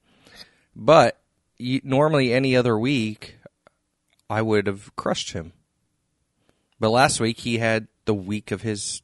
But 0.75 1.17
you, 1.59 1.81
normally 1.85 2.33
any 2.33 2.57
other 2.57 2.77
week 2.77 3.37
I 4.29 4.43
would 4.43 4.67
have 4.67 4.95
crushed 4.97 5.33
him. 5.33 5.53
But 6.81 6.91
last 6.91 7.21
week 7.21 7.39
he 7.39 7.59
had 7.59 7.87
the 8.05 8.15
week 8.15 8.51
of 8.51 8.63
his 8.63 9.01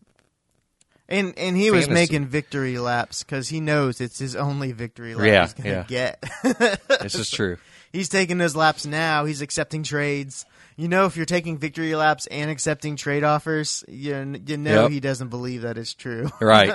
And 1.08 1.38
and 1.38 1.56
he 1.56 1.70
was 1.70 1.88
making 1.88 2.26
victory 2.26 2.78
laps 2.78 3.22
because 3.22 3.48
he 3.48 3.60
knows 3.60 4.00
it's 4.00 4.18
his 4.18 4.36
only 4.36 4.72
victory 4.72 5.14
lap 5.14 5.26
Yeah, 5.26 5.42
he's 5.44 5.54
gonna 5.54 5.86
yeah. 5.88 6.16
get. 6.18 6.80
This 7.00 7.14
is 7.14 7.30
true. 7.30 7.56
he's 7.92 8.08
taking 8.10 8.36
those 8.38 8.54
laps 8.54 8.84
now. 8.84 9.24
He's 9.24 9.40
accepting 9.40 9.82
trades. 9.82 10.44
You 10.76 10.86
know, 10.86 11.06
if 11.06 11.16
you're 11.16 11.24
taking 11.26 11.56
victory 11.58 11.94
laps 11.96 12.26
and 12.26 12.50
accepting 12.50 12.96
trade 12.96 13.24
offers, 13.24 13.84
you 13.88 14.38
you 14.46 14.58
know 14.58 14.82
Yep. 14.82 14.90
he 14.90 15.00
doesn't 15.00 15.28
believe 15.28 15.62
that 15.62 15.78
is 15.78 15.94
true. 15.94 16.28
Right. 16.40 16.74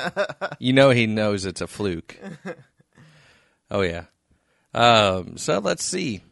you 0.59 0.73
know 0.73 0.89
he 0.89 1.05
knows 1.07 1.45
it's 1.45 1.61
a 1.61 1.67
fluke. 1.67 2.17
Oh 3.69 3.81
yeah. 3.81 4.05
Um, 4.73 5.37
so 5.37 5.59
let's 5.59 5.85
see. 5.85 6.23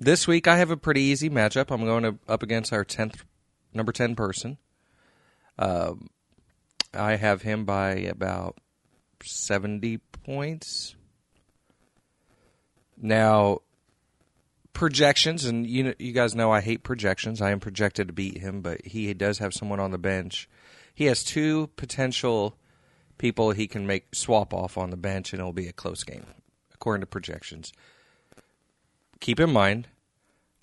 This 0.00 0.26
week 0.26 0.48
I 0.48 0.56
have 0.56 0.70
a 0.70 0.76
pretty 0.76 1.02
easy 1.02 1.28
matchup. 1.28 1.70
I'm 1.70 1.84
going 1.84 2.04
to, 2.04 2.18
up 2.28 2.42
against 2.42 2.72
our 2.72 2.84
tenth 2.84 3.24
number 3.74 3.92
ten 3.92 4.14
person. 4.14 4.56
Um, 5.58 6.08
I 6.94 7.16
have 7.16 7.42
him 7.42 7.64
by 7.64 7.92
about 7.94 8.56
seventy 9.22 9.98
points. 9.98 10.94
Now, 12.96 13.60
projections, 14.72 15.44
and 15.44 15.66
you 15.66 15.84
know, 15.84 15.94
you 15.98 16.12
guys 16.12 16.34
know 16.34 16.50
I 16.50 16.60
hate 16.60 16.82
projections. 16.82 17.40
I 17.40 17.50
am 17.50 17.60
projected 17.60 18.08
to 18.08 18.12
beat 18.12 18.38
him, 18.38 18.60
but 18.60 18.86
he 18.86 19.12
does 19.14 19.38
have 19.38 19.54
someone 19.54 19.80
on 19.80 19.90
the 19.90 19.98
bench. 19.98 20.48
He 20.94 21.04
has 21.04 21.22
two 21.22 21.70
potential 21.76 22.56
people 23.18 23.50
he 23.50 23.66
can 23.66 23.86
make 23.86 24.14
swap 24.14 24.54
off 24.54 24.78
on 24.78 24.90
the 24.90 24.96
bench, 24.96 25.32
and 25.32 25.40
it'll 25.40 25.52
be 25.52 25.68
a 25.68 25.72
close 25.72 26.04
game, 26.04 26.26
according 26.72 27.00
to 27.00 27.06
projections. 27.06 27.72
Keep 29.20 29.40
in 29.40 29.52
mind, 29.52 29.88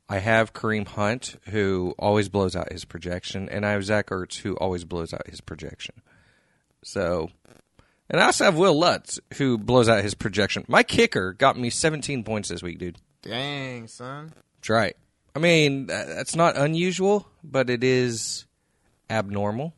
I 0.07 0.19
have 0.19 0.53
Kareem 0.53 0.87
Hunt, 0.87 1.37
who 1.49 1.95
always 1.97 2.29
blows 2.29 2.55
out 2.55 2.71
his 2.71 2.85
projection, 2.85 3.49
and 3.49 3.65
I 3.65 3.71
have 3.71 3.83
Zach 3.83 4.07
Ertz, 4.07 4.37
who 4.39 4.55
always 4.55 4.83
blows 4.83 5.13
out 5.13 5.27
his 5.27 5.41
projection. 5.41 6.01
So, 6.83 7.29
and 8.09 8.21
I 8.21 8.25
also 8.25 8.45
have 8.45 8.57
Will 8.57 8.77
Lutz, 8.77 9.19
who 9.37 9.57
blows 9.57 9.89
out 9.89 10.03
his 10.03 10.13
projection. 10.13 10.65
My 10.67 10.83
kicker 10.83 11.33
got 11.33 11.57
me 11.57 11.69
17 11.69 12.23
points 12.23 12.49
this 12.49 12.61
week, 12.61 12.79
dude. 12.79 12.97
Dang, 13.21 13.87
son. 13.87 14.31
That's 14.57 14.69
right. 14.69 14.95
I 15.35 15.39
mean, 15.39 15.87
that's 15.87 16.35
not 16.35 16.55
unusual, 16.55 17.27
but 17.43 17.69
it 17.69 17.83
is 17.83 18.45
abnormal. 19.09 19.73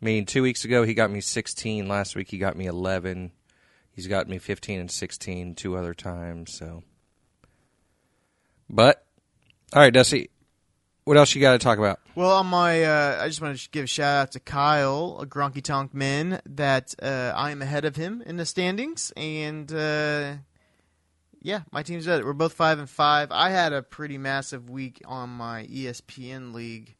I 0.00 0.04
mean, 0.04 0.26
two 0.26 0.42
weeks 0.42 0.64
ago 0.64 0.84
he 0.84 0.94
got 0.94 1.10
me 1.10 1.20
16. 1.20 1.88
Last 1.88 2.14
week 2.14 2.30
he 2.30 2.38
got 2.38 2.56
me 2.56 2.66
11. 2.66 3.32
He's 3.90 4.06
got 4.06 4.28
me 4.28 4.38
15 4.38 4.80
and 4.80 4.90
16 4.90 5.56
two 5.56 5.76
other 5.76 5.92
times. 5.92 6.52
So, 6.54 6.84
but 8.70 9.04
all 9.72 9.82
right, 9.82 9.92
Dusty, 9.92 10.30
what 11.08 11.16
else 11.16 11.34
you 11.34 11.40
got 11.40 11.52
to 11.52 11.58
talk 11.58 11.78
about? 11.78 12.00
Well, 12.14 12.32
on 12.32 12.48
my, 12.48 12.84
uh, 12.84 13.22
I 13.22 13.28
just 13.28 13.40
want 13.40 13.58
to 13.58 13.70
give 13.70 13.84
a 13.84 13.86
shout 13.86 14.22
out 14.22 14.32
to 14.32 14.40
Kyle, 14.40 15.18
a 15.22 15.26
Gronky 15.26 15.62
Tonk 15.62 15.94
man, 15.94 16.42
that 16.44 16.94
uh, 17.02 17.32
I 17.34 17.50
am 17.50 17.62
ahead 17.62 17.86
of 17.86 17.96
him 17.96 18.22
in 18.26 18.36
the 18.36 18.44
standings, 18.44 19.10
and 19.16 19.72
uh, 19.72 20.34
yeah, 21.40 21.62
my 21.72 21.82
team's 21.82 22.06
at 22.08 22.20
it. 22.20 22.26
We're 22.26 22.34
both 22.34 22.52
five 22.52 22.78
and 22.78 22.90
five. 22.90 23.32
I 23.32 23.48
had 23.48 23.72
a 23.72 23.80
pretty 23.80 24.18
massive 24.18 24.68
week 24.68 25.00
on 25.06 25.30
my 25.30 25.64
ESPN 25.64 26.52
league, 26.52 26.94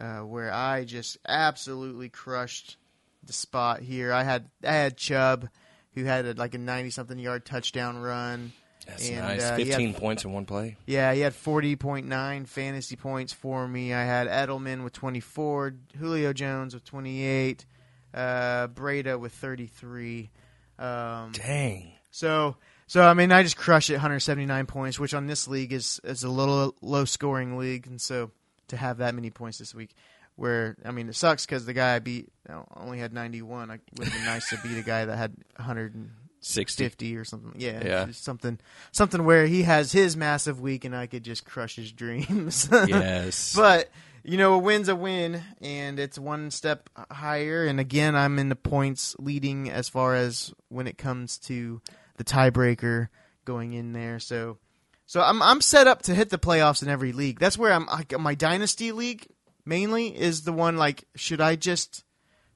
uh, 0.00 0.20
where 0.20 0.50
I 0.50 0.84
just 0.84 1.18
absolutely 1.28 2.08
crushed 2.08 2.78
the 3.24 3.34
spot 3.34 3.80
here. 3.80 4.10
I 4.10 4.22
had 4.22 4.48
I 4.66 4.72
had 4.72 4.96
Chubb, 4.96 5.50
who 5.92 6.04
had 6.04 6.24
a, 6.24 6.32
like 6.32 6.54
a 6.54 6.58
ninety 6.58 6.88
something 6.88 7.18
yard 7.18 7.44
touchdown 7.44 7.98
run. 7.98 8.54
That's 8.86 9.08
And, 9.08 9.20
nice. 9.20 9.42
uh, 9.42 9.56
he 9.56 9.64
had 9.68 9.76
15 9.78 9.94
points 9.94 10.24
in 10.24 10.32
one 10.32 10.44
play. 10.44 10.76
Yeah, 10.86 11.12
he 11.14 11.20
had 11.20 11.32
40.9 11.32 12.46
fantasy 12.46 12.96
points 12.96 13.32
for 13.32 13.66
me. 13.66 13.94
I 13.94 14.04
had 14.04 14.28
Edelman 14.28 14.84
with 14.84 14.92
24, 14.92 15.74
Julio 15.98 16.32
Jones 16.32 16.74
with 16.74 16.84
28, 16.84 17.64
uh, 18.12 18.68
Breida 18.68 19.18
with 19.18 19.32
33. 19.32 20.30
Um, 20.78 21.32
Dang. 21.32 21.92
so, 22.10 22.56
so 22.86 23.02
I 23.04 23.14
mean, 23.14 23.32
I 23.32 23.42
just 23.42 23.56
crushed 23.56 23.90
it, 23.90 23.94
179 23.94 24.66
points, 24.66 24.98
which 24.98 25.14
on 25.14 25.26
this 25.26 25.48
league 25.48 25.72
is 25.72 26.00
is 26.04 26.24
a 26.24 26.28
little 26.28 26.74
low 26.82 27.04
scoring 27.04 27.56
league, 27.56 27.86
and 27.86 28.00
so 28.00 28.30
to 28.68 28.76
have 28.76 28.98
that 28.98 29.14
many 29.14 29.30
points 29.30 29.58
this 29.58 29.74
week, 29.74 29.94
where 30.36 30.76
I 30.84 30.90
mean, 30.90 31.08
it 31.08 31.14
sucks 31.14 31.46
because 31.46 31.64
the 31.64 31.72
guy 31.72 31.94
I 31.94 31.98
beat 32.00 32.32
you 32.48 32.54
know, 32.54 32.66
only 32.76 32.98
had 32.98 33.12
91. 33.12 33.70
I 33.70 33.78
would 33.96 34.08
have 34.08 34.14
been 34.14 34.24
nice 34.24 34.48
to 34.50 34.58
beat 34.62 34.76
a 34.78 34.82
guy 34.82 35.04
that 35.04 35.16
had 35.16 35.34
150 35.56 36.10
60. 36.44 37.16
or 37.16 37.24
something. 37.24 37.52
Yeah, 37.56 37.82
Yeah. 37.84 38.06
something 38.12 38.58
something 38.92 39.24
where 39.24 39.46
he 39.46 39.62
has 39.62 39.92
his 39.92 40.16
massive 40.16 40.60
week, 40.60 40.84
and 40.84 40.94
I 40.94 41.06
could 41.06 41.22
just 41.24 41.44
crush 41.44 41.76
his 41.76 41.90
dreams. 41.92 42.68
Yes. 42.88 43.54
But 43.56 43.90
you 44.26 44.38
know, 44.38 44.54
a 44.54 44.58
win's 44.58 44.88
a 44.88 44.96
win, 44.96 45.42
and 45.60 45.98
it's 45.98 46.18
one 46.18 46.50
step 46.50 46.88
higher. 47.10 47.66
And 47.66 47.78
again, 47.78 48.16
I'm 48.16 48.38
in 48.38 48.48
the 48.48 48.56
points 48.56 49.14
leading 49.18 49.70
as 49.70 49.88
far 49.88 50.14
as 50.14 50.52
when 50.68 50.86
it 50.86 50.96
comes 50.96 51.36
to 51.40 51.82
the 52.16 52.24
tiebreaker 52.24 53.08
going 53.44 53.74
in 53.74 53.92
there. 53.92 54.18
So, 54.18 54.56
so 55.04 55.20
I'm 55.20 55.42
I'm 55.42 55.60
set 55.60 55.86
up 55.86 56.02
to 56.02 56.14
hit 56.14 56.30
the 56.30 56.38
playoffs 56.38 56.82
in 56.82 56.88
every 56.88 57.12
league. 57.12 57.38
That's 57.38 57.58
where 57.58 57.72
I'm. 57.72 57.84
Like, 57.86 58.18
my 58.18 58.34
dynasty 58.34 58.92
league 58.92 59.26
mainly 59.66 60.08
is 60.18 60.42
the 60.42 60.52
one. 60.54 60.76
Like, 60.78 61.04
should 61.16 61.42
I 61.42 61.56
just 61.56 62.02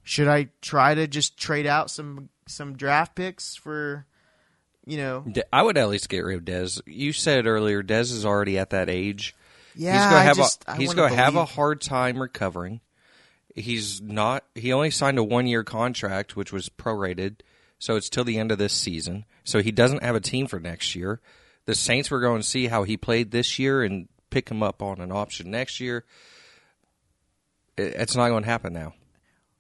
should 0.03 0.29
I 0.29 0.49
try 0.63 0.95
to 0.95 1.07
just 1.07 1.37
trade 1.39 1.67
out 1.67 1.91
some 1.91 2.31
some 2.49 2.77
draft 2.77 3.15
picks 3.15 3.55
for 3.55 4.07
you 4.89 4.97
know? 4.97 5.25
I 5.53 5.63
would 5.63 5.77
at 5.77 5.89
least 5.89 6.09
get 6.09 6.25
rid 6.25 6.39
of 6.39 6.45
Dez. 6.45 6.81
You 6.87 7.13
said 7.13 7.47
earlier, 7.47 7.83
Dez 7.83 8.11
is 8.11 8.25
already 8.25 8.59
at 8.59 8.71
that 8.71 8.89
age. 8.89 9.37
Yeah, 9.75 9.93
he's 9.93 10.11
gonna 10.11 10.25
have 10.25 10.37
just, 10.37 10.65
a 10.67 10.77
he's 10.77 10.95
gonna 10.95 11.15
have 11.15 11.37
a 11.37 11.45
hard 11.45 11.81
time 11.81 12.21
recovering. 12.21 12.81
He's 13.55 14.01
not. 14.01 14.45
He 14.55 14.73
only 14.73 14.91
signed 14.91 15.19
a 15.19 15.25
one 15.25 15.47
year 15.47 15.63
contract, 15.63 16.37
which 16.37 16.53
was 16.53 16.69
prorated, 16.69 17.41
so 17.79 17.97
it's 17.97 18.09
till 18.09 18.25
the 18.25 18.39
end 18.39 18.51
of 18.51 18.59
this 18.59 18.73
season. 18.73 19.25
So 19.45 19.61
he 19.61 19.71
doesn't 19.71 20.03
have 20.03 20.17
a 20.17 20.21
team 20.21 20.47
for 20.47 20.59
next 20.59 20.95
year. 20.95 21.21
The 21.67 21.75
Saints 21.75 22.11
were 22.11 22.21
going 22.21 22.41
to 22.41 22.47
see 22.49 22.67
how 22.67 22.83
he 22.83 22.97
played 22.97 23.31
this 23.31 23.59
year 23.59 23.83
and 23.83 24.09
pick 24.31 24.49
him 24.49 24.63
up 24.63 24.83
on 24.83 25.01
an 25.01 25.13
option 25.13 25.51
next 25.51 25.81
year. 25.81 26.05
It's 27.77 28.17
not 28.17 28.31
going 28.31 28.43
to 28.43 28.49
happen 28.49 28.73
now. 28.73 28.95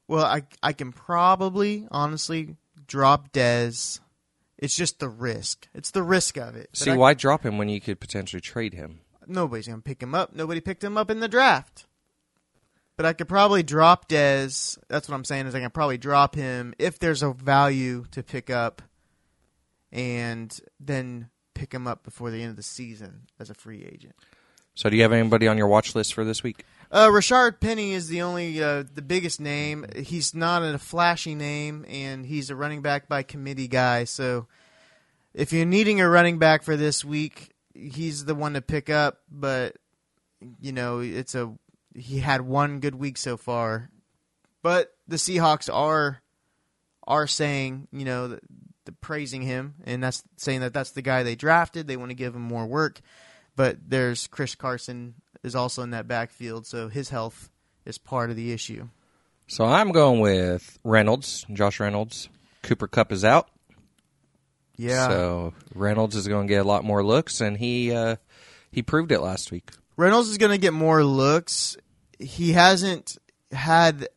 Well, 0.08 0.24
I 0.24 0.42
I 0.62 0.72
can 0.72 0.90
probably 0.92 1.86
honestly 1.90 2.56
drop 2.88 3.32
Dez. 3.32 4.00
It's 4.58 4.74
just 4.74 4.98
the 4.98 5.08
risk. 5.08 5.68
It's 5.72 5.92
the 5.92 6.02
risk 6.02 6.36
of 6.36 6.56
it. 6.56 6.70
See, 6.72 6.90
I- 6.90 6.96
why 6.96 7.14
drop 7.14 7.46
him 7.46 7.58
when 7.58 7.68
you 7.68 7.80
could 7.80 8.00
potentially 8.00 8.40
trade 8.40 8.74
him? 8.74 9.00
nobody's 9.30 9.68
gonna 9.68 9.82
pick 9.82 10.02
him 10.02 10.14
up. 10.14 10.34
Nobody 10.34 10.60
picked 10.60 10.82
him 10.82 10.96
up 10.96 11.10
in 11.10 11.20
the 11.20 11.28
draft. 11.28 11.84
But 12.96 13.04
I 13.04 13.12
could 13.12 13.28
probably 13.28 13.62
drop 13.62 14.08
Dez. 14.08 14.78
That's 14.88 15.06
what 15.08 15.14
I'm 15.14 15.24
saying 15.24 15.46
is 15.46 15.54
I 15.54 15.60
can 15.60 15.70
probably 15.70 15.98
drop 15.98 16.34
him 16.34 16.72
if 16.78 16.98
there's 16.98 17.22
a 17.22 17.32
value 17.32 18.06
to 18.12 18.22
pick 18.22 18.48
up, 18.50 18.80
and 19.92 20.58
then 20.80 21.28
pick 21.54 21.72
him 21.72 21.86
up 21.86 22.02
before 22.04 22.30
the 22.30 22.40
end 22.40 22.50
of 22.50 22.56
the 22.56 22.62
season 22.62 23.28
as 23.38 23.50
a 23.50 23.54
free 23.54 23.84
agent. 23.84 24.14
So, 24.74 24.88
do 24.88 24.96
you 24.96 25.02
have 25.02 25.12
anybody 25.12 25.46
on 25.46 25.58
your 25.58 25.66
watch 25.66 25.94
list 25.94 26.14
for 26.14 26.24
this 26.24 26.42
week? 26.42 26.64
Uh, 26.90 27.08
Rashaad 27.08 27.60
Penny 27.60 27.92
is 27.92 28.08
the 28.08 28.22
only 28.22 28.62
uh, 28.62 28.84
the 28.94 29.02
biggest 29.02 29.40
name. 29.40 29.84
He's 29.94 30.34
not 30.34 30.62
a 30.62 30.78
flashy 30.78 31.34
name, 31.34 31.84
and 31.88 32.24
he's 32.24 32.48
a 32.48 32.56
running 32.56 32.80
back 32.80 33.08
by 33.08 33.22
committee 33.22 33.68
guy. 33.68 34.04
So, 34.04 34.46
if 35.34 35.52
you're 35.52 35.66
needing 35.66 36.00
a 36.00 36.08
running 36.08 36.38
back 36.38 36.62
for 36.62 36.76
this 36.76 37.04
week, 37.04 37.50
he's 37.74 38.24
the 38.24 38.34
one 38.34 38.54
to 38.54 38.62
pick 38.62 38.88
up. 38.88 39.20
But 39.30 39.76
you 40.60 40.72
know, 40.72 41.00
it's 41.00 41.34
a 41.34 41.52
he 41.94 42.20
had 42.20 42.40
one 42.40 42.80
good 42.80 42.94
week 42.94 43.18
so 43.18 43.36
far. 43.36 43.90
But 44.62 44.94
the 45.06 45.16
Seahawks 45.16 45.72
are 45.72 46.22
are 47.06 47.26
saying, 47.26 47.88
you 47.92 48.06
know, 48.06 48.28
the, 48.28 48.40
the 48.86 48.92
praising 48.92 49.42
him, 49.42 49.74
and 49.84 50.02
that's 50.02 50.22
saying 50.36 50.60
that 50.60 50.72
that's 50.72 50.92
the 50.92 51.02
guy 51.02 51.22
they 51.22 51.36
drafted. 51.36 51.86
They 51.86 51.98
want 51.98 52.10
to 52.12 52.16
give 52.16 52.34
him 52.34 52.42
more 52.42 52.66
work. 52.66 53.02
But 53.56 53.76
there's 53.86 54.26
Chris 54.28 54.54
Carson 54.54 55.14
is 55.42 55.54
also 55.54 55.82
in 55.82 55.90
that 55.90 56.08
backfield, 56.08 56.66
so 56.66 56.88
his 56.88 57.10
health 57.10 57.50
is 57.84 57.98
part 57.98 58.30
of 58.30 58.36
the 58.36 58.52
issue. 58.52 58.88
So, 59.46 59.64
I'm 59.64 59.92
going 59.92 60.20
with 60.20 60.78
Reynolds, 60.84 61.46
Josh 61.52 61.80
Reynolds. 61.80 62.28
Cooper 62.62 62.86
Kupp 62.86 63.12
is 63.12 63.24
out. 63.24 63.48
Yeah. 64.76 65.08
So, 65.08 65.54
Reynolds 65.74 66.16
is 66.16 66.28
going 66.28 66.46
to 66.46 66.52
get 66.52 66.60
a 66.60 66.68
lot 66.68 66.84
more 66.84 67.02
looks, 67.02 67.40
and 67.40 67.56
he 67.56 67.92
uh, 67.92 68.16
he 68.70 68.82
proved 68.82 69.10
it 69.10 69.20
last 69.20 69.50
week. 69.50 69.70
Reynolds 69.96 70.28
is 70.28 70.38
going 70.38 70.52
to 70.52 70.58
get 70.58 70.72
more 70.72 71.02
looks. 71.02 71.76
He 72.18 72.52
hasn't 72.52 73.16
had, 73.50 74.08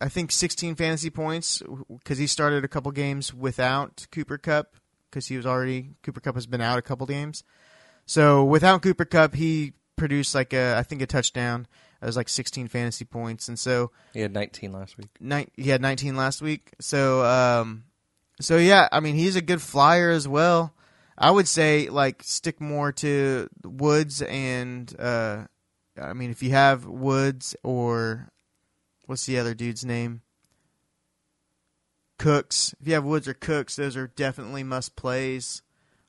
I 0.00 0.08
think, 0.08 0.30
16 0.32 0.74
fantasy 0.76 1.10
points 1.10 1.62
because 1.88 2.18
he 2.18 2.26
started 2.26 2.64
a 2.64 2.68
couple 2.68 2.92
games 2.92 3.34
without 3.34 4.06
Cooper 4.12 4.38
Kupp 4.38 4.76
because 5.10 5.26
he 5.26 5.36
was 5.36 5.46
already 5.46 5.90
Cooper 6.02 6.20
Kupp 6.20 6.34
has 6.34 6.46
been 6.46 6.60
out 6.60 6.78
a 6.78 6.82
couple 6.82 7.06
games. 7.06 7.42
So 8.06 8.44
without 8.44 8.82
Cooper 8.82 9.04
Kupp, 9.04 9.34
he 9.34 9.72
produced 9.98 10.34
like 10.34 10.52
a 10.52 10.76
I 10.76 10.82
think 10.82 11.02
a 11.02 11.06
touchdown. 11.06 11.66
It 12.00 12.06
was 12.06 12.16
like 12.16 12.28
16 12.28 12.68
fantasy 12.68 13.04
points, 13.04 13.48
and 13.48 13.58
so 13.58 13.90
He 14.14 14.20
had 14.20 14.32
19 14.32 14.72
last 14.72 14.96
week. 14.96 15.08
nine, 15.18 15.50
he 15.56 15.70
had 15.70 15.82
19 15.82 16.14
last 16.16 16.40
week. 16.40 16.70
So 16.80 17.24
um, 17.24 17.84
so 18.40 18.56
yeah, 18.56 18.88
I 18.92 19.00
mean 19.00 19.16
he's 19.16 19.36
a 19.36 19.42
good 19.42 19.60
flyer 19.60 20.10
as 20.10 20.26
well. 20.28 20.72
I 21.18 21.30
would 21.32 21.48
say 21.48 21.88
like 21.90 22.22
stick 22.22 22.60
more 22.60 22.92
to 22.92 23.48
Woods 23.64 24.22
and 24.22 24.94
uh, 24.98 25.44
I 26.00 26.12
mean 26.12 26.30
if 26.30 26.42
you 26.42 26.50
have 26.50 26.86
Woods 26.86 27.56
or 27.64 28.30
what's 29.06 29.26
the 29.26 29.38
other 29.38 29.54
dude's 29.54 29.84
name? 29.84 30.22
Cooks. 32.18 32.74
If 32.80 32.88
you 32.88 32.94
have 32.94 33.04
Woods 33.04 33.28
or 33.28 33.34
Cooks, 33.34 33.76
those 33.76 33.96
are 33.96 34.08
definitely 34.08 34.62
must 34.64 34.96
plays 34.96 35.62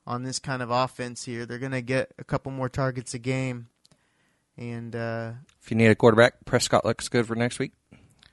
on 0.08 0.24
this 0.24 0.40
kind 0.40 0.62
of 0.64 0.72
offense 0.72 1.26
here. 1.26 1.46
They're 1.46 1.60
going 1.60 1.72
to 1.72 1.82
get 1.84 2.14
a 2.18 2.24
couple 2.24 2.52
more 2.52 2.68
targets 2.70 3.14
a 3.14 3.20
game. 3.20 3.68
And 4.60 4.94
uh, 4.96 5.32
If 5.64 5.72
you 5.72 5.78
need 5.78 5.88
a 5.88 5.96
quarterback, 5.96 6.46
Prescott 6.46 6.84
looks 6.86 7.08
good 7.08 7.26
for 7.26 7.34
next 7.36 7.60
week. 7.60 7.72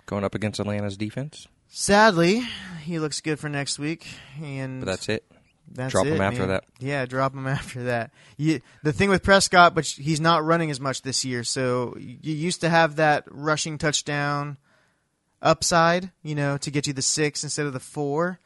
Going 0.06 0.24
up 0.24 0.34
against 0.34 0.60
Atlanta's 0.60 0.96
defense. 0.96 1.46
sadly, 1.68 2.42
he 2.82 2.98
looks 2.98 3.20
good 3.20 3.38
for 3.38 3.48
next 3.48 3.78
week. 3.78 4.06
And 4.42 4.80
But 4.80 4.86
that's 4.86 5.08
it. 5.08 5.24
That's 5.72 5.92
Drop 5.92 6.06
it, 6.06 6.12
him 6.14 6.20
after 6.20 6.40
man. 6.40 6.48
that. 6.48 6.64
Yeah, 6.78 7.06
drop 7.06 7.34
him 7.34 7.46
after 7.58 7.84
that. 7.84 8.12
You, 8.36 8.60
the 8.82 8.92
thing 8.92 9.08
with 9.08 9.22
Prescott, 9.22 9.74
but 9.74 9.84
he's 9.86 10.20
not 10.20 10.44
running 10.44 10.70
as 10.70 10.80
much 10.80 11.02
this 11.02 11.24
year. 11.24 11.42
So 11.44 11.94
you 11.98 12.34
used 12.34 12.60
to 12.60 12.68
have 12.68 12.96
that 12.96 13.24
rushing 13.30 13.78
touchdown 13.78 14.58
upside, 15.42 16.10
you 16.22 16.34
know, 16.34 16.56
to 16.58 16.70
get 16.70 16.86
you 16.86 16.92
the 16.92 17.02
six 17.02 17.42
instead 17.44 17.66
of 17.66 17.72
the 17.72 17.80
four, 17.80 18.38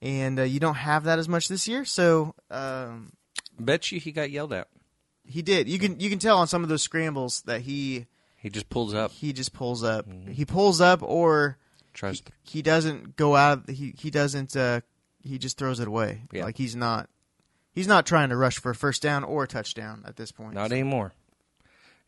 and 0.00 0.38
uh, 0.38 0.42
you 0.44 0.60
don't 0.60 0.76
have 0.76 1.04
that 1.04 1.18
as 1.18 1.28
much 1.28 1.48
this 1.48 1.66
year. 1.68 1.84
So 1.84 2.34
um, 2.50 3.12
Bet 3.58 3.90
you 3.92 3.98
he 4.00 4.12
got 4.12 4.30
yelled 4.30 4.52
at. 4.52 4.68
He 5.30 5.42
did. 5.42 5.68
You 5.68 5.78
can 5.78 6.00
you 6.00 6.10
can 6.10 6.18
tell 6.18 6.38
on 6.38 6.46
some 6.46 6.62
of 6.62 6.68
those 6.68 6.82
scrambles 6.82 7.42
that 7.42 7.62
he 7.62 8.06
He 8.36 8.50
just 8.50 8.68
pulls 8.68 8.94
up, 8.94 9.10
he 9.12 9.32
just 9.32 9.52
pulls 9.52 9.82
up. 9.84 10.08
Mm-hmm. 10.08 10.32
He 10.32 10.44
pulls 10.44 10.80
up, 10.80 11.02
or 11.02 11.58
tries 11.94 12.20
to. 12.20 12.32
he 12.42 12.62
doesn't 12.62 13.16
go 13.16 13.36
out. 13.36 13.68
He 13.70 13.94
he 13.98 14.10
doesn't. 14.10 14.56
Uh, 14.56 14.80
he 15.22 15.38
just 15.38 15.58
throws 15.58 15.80
it 15.80 15.88
away. 15.88 16.22
Yeah. 16.32 16.44
Like 16.44 16.56
he's 16.56 16.76
not. 16.76 17.08
He's 17.72 17.86
not 17.86 18.04
trying 18.04 18.30
to 18.30 18.36
rush 18.36 18.58
for 18.58 18.70
a 18.70 18.74
first 18.74 19.00
down 19.00 19.22
or 19.22 19.44
a 19.44 19.46
touchdown 19.46 20.02
at 20.06 20.16
this 20.16 20.32
point. 20.32 20.54
Not 20.54 20.72
anymore. 20.72 21.12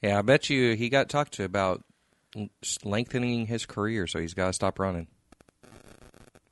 Yeah, 0.03 0.19
I 0.19 0.23
bet 0.23 0.51
you 0.51 0.75
he 0.75 0.89
got 0.89 1.09
talked 1.09 1.35
to 1.35 1.45
about 1.45 1.85
l- 2.37 2.49
lengthening 2.83 3.47
his 3.47 3.65
career, 3.65 4.09
so 4.09 4.19
he's 4.19 4.35
got 4.35 4.49
to 4.49 4.53
stop 4.53 4.81
running. 4.81 5.07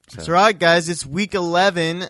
So, 0.09 0.17
That's 0.17 0.29
right, 0.29 0.57
guys. 0.57 0.89
It's 0.89 1.05
week 1.05 1.35
eleven. 1.35 2.05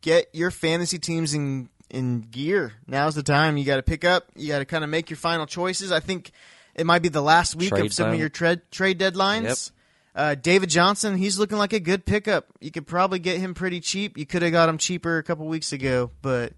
Get 0.00 0.28
your 0.32 0.50
fantasy 0.50 0.98
teams 0.98 1.34
in 1.34 1.68
in 1.90 2.22
gear. 2.30 2.74
Now's 2.86 3.14
the 3.14 3.22
time. 3.22 3.56
You 3.56 3.64
got 3.64 3.76
to 3.76 3.82
pick 3.82 4.04
up. 4.04 4.26
You 4.34 4.48
got 4.48 4.58
to 4.58 4.64
kind 4.64 4.84
of 4.84 4.90
make 4.90 5.10
your 5.10 5.16
final 5.16 5.46
choices. 5.46 5.92
I 5.92 6.00
think 6.00 6.32
it 6.74 6.86
might 6.86 7.02
be 7.02 7.08
the 7.08 7.22
last 7.22 7.56
week 7.56 7.70
Trade 7.70 7.86
of 7.86 7.92
some 7.92 8.06
time. 8.06 8.14
of 8.14 8.20
your 8.20 8.28
trade 8.28 8.60
trade 8.70 8.98
deadlines. 8.98 9.70
Uh, 10.14 10.34
David 10.34 10.70
Johnson, 10.70 11.18
he's 11.18 11.38
looking 11.38 11.58
like 11.58 11.74
a 11.74 11.80
good 11.80 12.06
pickup. 12.06 12.46
You 12.58 12.70
could 12.70 12.86
probably 12.86 13.18
get 13.18 13.38
him 13.38 13.52
pretty 13.52 13.80
cheap. 13.80 14.16
You 14.16 14.24
could 14.24 14.40
have 14.40 14.52
got 14.52 14.68
him 14.68 14.78
cheaper 14.78 15.18
a 15.18 15.22
couple 15.22 15.46
weeks 15.46 15.74
ago, 15.74 16.10
but 16.22 16.54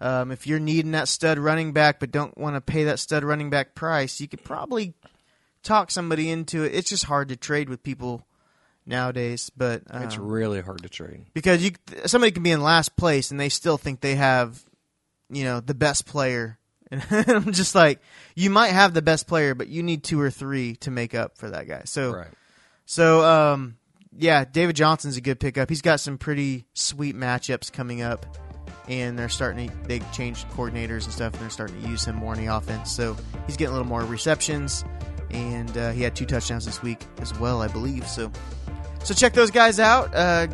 um, 0.00 0.32
if 0.32 0.48
you're 0.48 0.58
needing 0.58 0.90
that 0.90 1.06
stud 1.06 1.38
running 1.38 1.72
back 1.72 2.00
but 2.00 2.10
don't 2.10 2.36
want 2.36 2.56
to 2.56 2.60
pay 2.60 2.84
that 2.84 2.98
stud 2.98 3.22
running 3.22 3.48
back 3.48 3.76
price, 3.76 4.20
you 4.20 4.26
could 4.26 4.42
probably 4.42 4.94
talk 5.62 5.92
somebody 5.92 6.30
into 6.30 6.64
it. 6.64 6.74
It's 6.74 6.90
just 6.90 7.04
hard 7.04 7.28
to 7.28 7.36
trade 7.36 7.68
with 7.68 7.84
people 7.84 8.26
nowadays, 8.86 9.50
but 9.56 9.82
um, 9.90 10.02
It's 10.04 10.16
really 10.16 10.60
hard 10.60 10.82
to 10.82 10.88
trade. 10.88 11.26
because 11.34 11.62
you 11.64 11.72
somebody 12.06 12.30
can 12.32 12.42
be 12.42 12.52
in 12.52 12.62
last 12.62 12.96
place 12.96 13.30
and 13.30 13.38
they 13.40 13.48
still 13.48 13.76
think 13.78 14.00
they 14.00 14.14
have 14.14 14.62
you 15.28 15.42
know 15.44 15.58
the 15.60 15.74
best 15.74 16.06
player 16.06 16.56
and 16.92 17.02
i'm 17.10 17.52
just 17.52 17.74
like 17.74 18.00
you 18.36 18.48
might 18.48 18.68
have 18.68 18.94
the 18.94 19.02
best 19.02 19.26
player 19.26 19.56
but 19.56 19.66
you 19.66 19.82
need 19.82 20.04
two 20.04 20.20
or 20.20 20.30
three 20.30 20.76
to 20.76 20.88
make 20.92 21.16
up 21.16 21.36
for 21.36 21.50
that 21.50 21.66
guy 21.66 21.82
so 21.84 22.12
Right. 22.12 22.28
so 22.84 23.24
um 23.24 23.76
yeah 24.16 24.44
david 24.44 24.76
johnson's 24.76 25.16
a 25.16 25.20
good 25.20 25.40
pickup 25.40 25.68
he's 25.68 25.82
got 25.82 25.98
some 25.98 26.16
pretty 26.16 26.64
sweet 26.74 27.16
matchups 27.16 27.72
coming 27.72 28.02
up 28.02 28.24
and 28.88 29.18
they're 29.18 29.28
starting 29.28 29.68
to 29.68 29.74
they 29.88 29.98
changed 30.12 30.48
coordinators 30.50 31.04
and 31.04 31.12
stuff 31.12 31.32
and 31.32 31.42
they're 31.42 31.50
starting 31.50 31.80
to 31.82 31.88
use 31.88 32.04
him 32.04 32.14
more 32.16 32.34
in 32.34 32.44
the 32.44 32.54
offense 32.54 32.92
so 32.92 33.16
he's 33.46 33.56
getting 33.56 33.70
a 33.74 33.76
little 33.76 33.88
more 33.88 34.02
receptions 34.04 34.84
and 35.30 35.76
uh, 35.76 35.90
he 35.90 36.02
had 36.02 36.14
two 36.14 36.24
touchdowns 36.26 36.64
this 36.64 36.82
week 36.82 37.00
as 37.20 37.36
well 37.40 37.60
i 37.62 37.68
believe 37.68 38.06
so 38.06 38.30
so 39.04 39.14
check 39.14 39.34
those 39.34 39.52
guys 39.52 39.78
out. 39.78 40.12
Uh, 40.12 40.48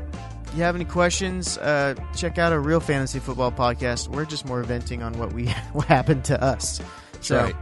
you 0.54 0.62
have 0.62 0.74
any 0.74 0.84
questions? 0.84 1.56
Uh, 1.56 1.94
check 2.14 2.36
out 2.36 2.52
a 2.52 2.58
real 2.58 2.80
fantasy 2.80 3.18
football 3.18 3.50
podcast. 3.50 4.08
We're 4.08 4.26
just 4.26 4.44
more 4.44 4.62
venting 4.62 5.02
on 5.02 5.14
what 5.14 5.32
we 5.32 5.46
what 5.72 5.86
happened 5.86 6.22
to 6.26 6.42
us. 6.42 6.78
So 7.22 7.38
right. 7.38 7.54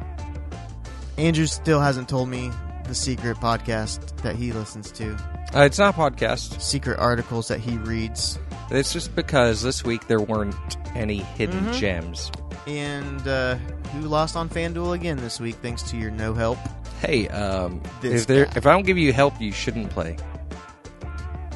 Andrew 1.16 1.46
still 1.46 1.80
hasn't 1.80 2.08
told 2.08 2.28
me 2.28 2.50
the 2.88 2.94
secret 2.96 3.36
podcast 3.36 4.20
that 4.22 4.34
he 4.34 4.52
listens 4.52 4.90
to, 4.92 5.12
Uh, 5.54 5.60
it's 5.60 5.78
not 5.78 5.94
a 5.94 5.96
podcast. 5.96 6.60
secret 6.60 6.98
articles 6.98 7.46
that 7.46 7.60
he 7.60 7.76
reads, 7.78 8.36
It's 8.70 8.92
just 8.92 9.14
because 9.16 9.62
this 9.62 9.82
week 9.84 10.06
there 10.06 10.20
weren't 10.20 10.54
any 10.94 11.18
hidden 11.18 11.60
Mhm. 11.66 11.74
gems. 11.74 12.30
and 12.66 13.26
uh, 13.26 13.56
who 13.94 14.00
lost 14.02 14.36
on 14.36 14.48
FanDuel 14.48 14.94
again 14.94 15.16
this 15.16 15.40
week 15.40 15.56
thanks 15.62 15.82
to 15.90 15.96
your 15.96 16.10
no 16.10 16.34
help. 16.34 16.58
Hey, 17.00 17.26
um, 17.28 17.80
if 18.02 18.26
there 18.26 18.44
if 18.54 18.66
I 18.66 18.72
don't 18.72 18.84
give 18.86 18.98
you 18.98 19.12
help, 19.12 19.40
you 19.40 19.50
shouldn't 19.50 19.90
play. 19.90 20.16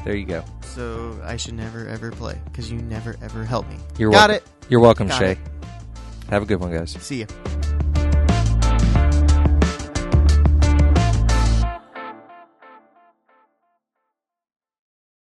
There 0.05 0.17
you 0.17 0.25
go. 0.27 0.43
So 0.63 1.17
I 1.25 1.37
should 1.37 1.55
never 1.55 1.87
ever 1.87 2.11
play 2.11 2.39
because 2.47 2.71
you 2.71 2.79
never 2.81 3.17
ever 3.23 3.45
help 3.45 3.69
me. 3.69 3.77
You're 3.99 4.11
Got 4.11 4.31
welcome. 4.31 4.37
it. 4.37 4.71
You're 4.71 4.81
welcome, 4.81 5.09
Got 5.09 5.19
Shay. 5.19 5.31
it. 5.33 5.39
Have 6.31 6.43
a 6.43 6.47
good 6.47 6.59
one, 6.61 6.73
guys. 6.73 6.97
See 7.01 7.21
ya. 7.21 7.27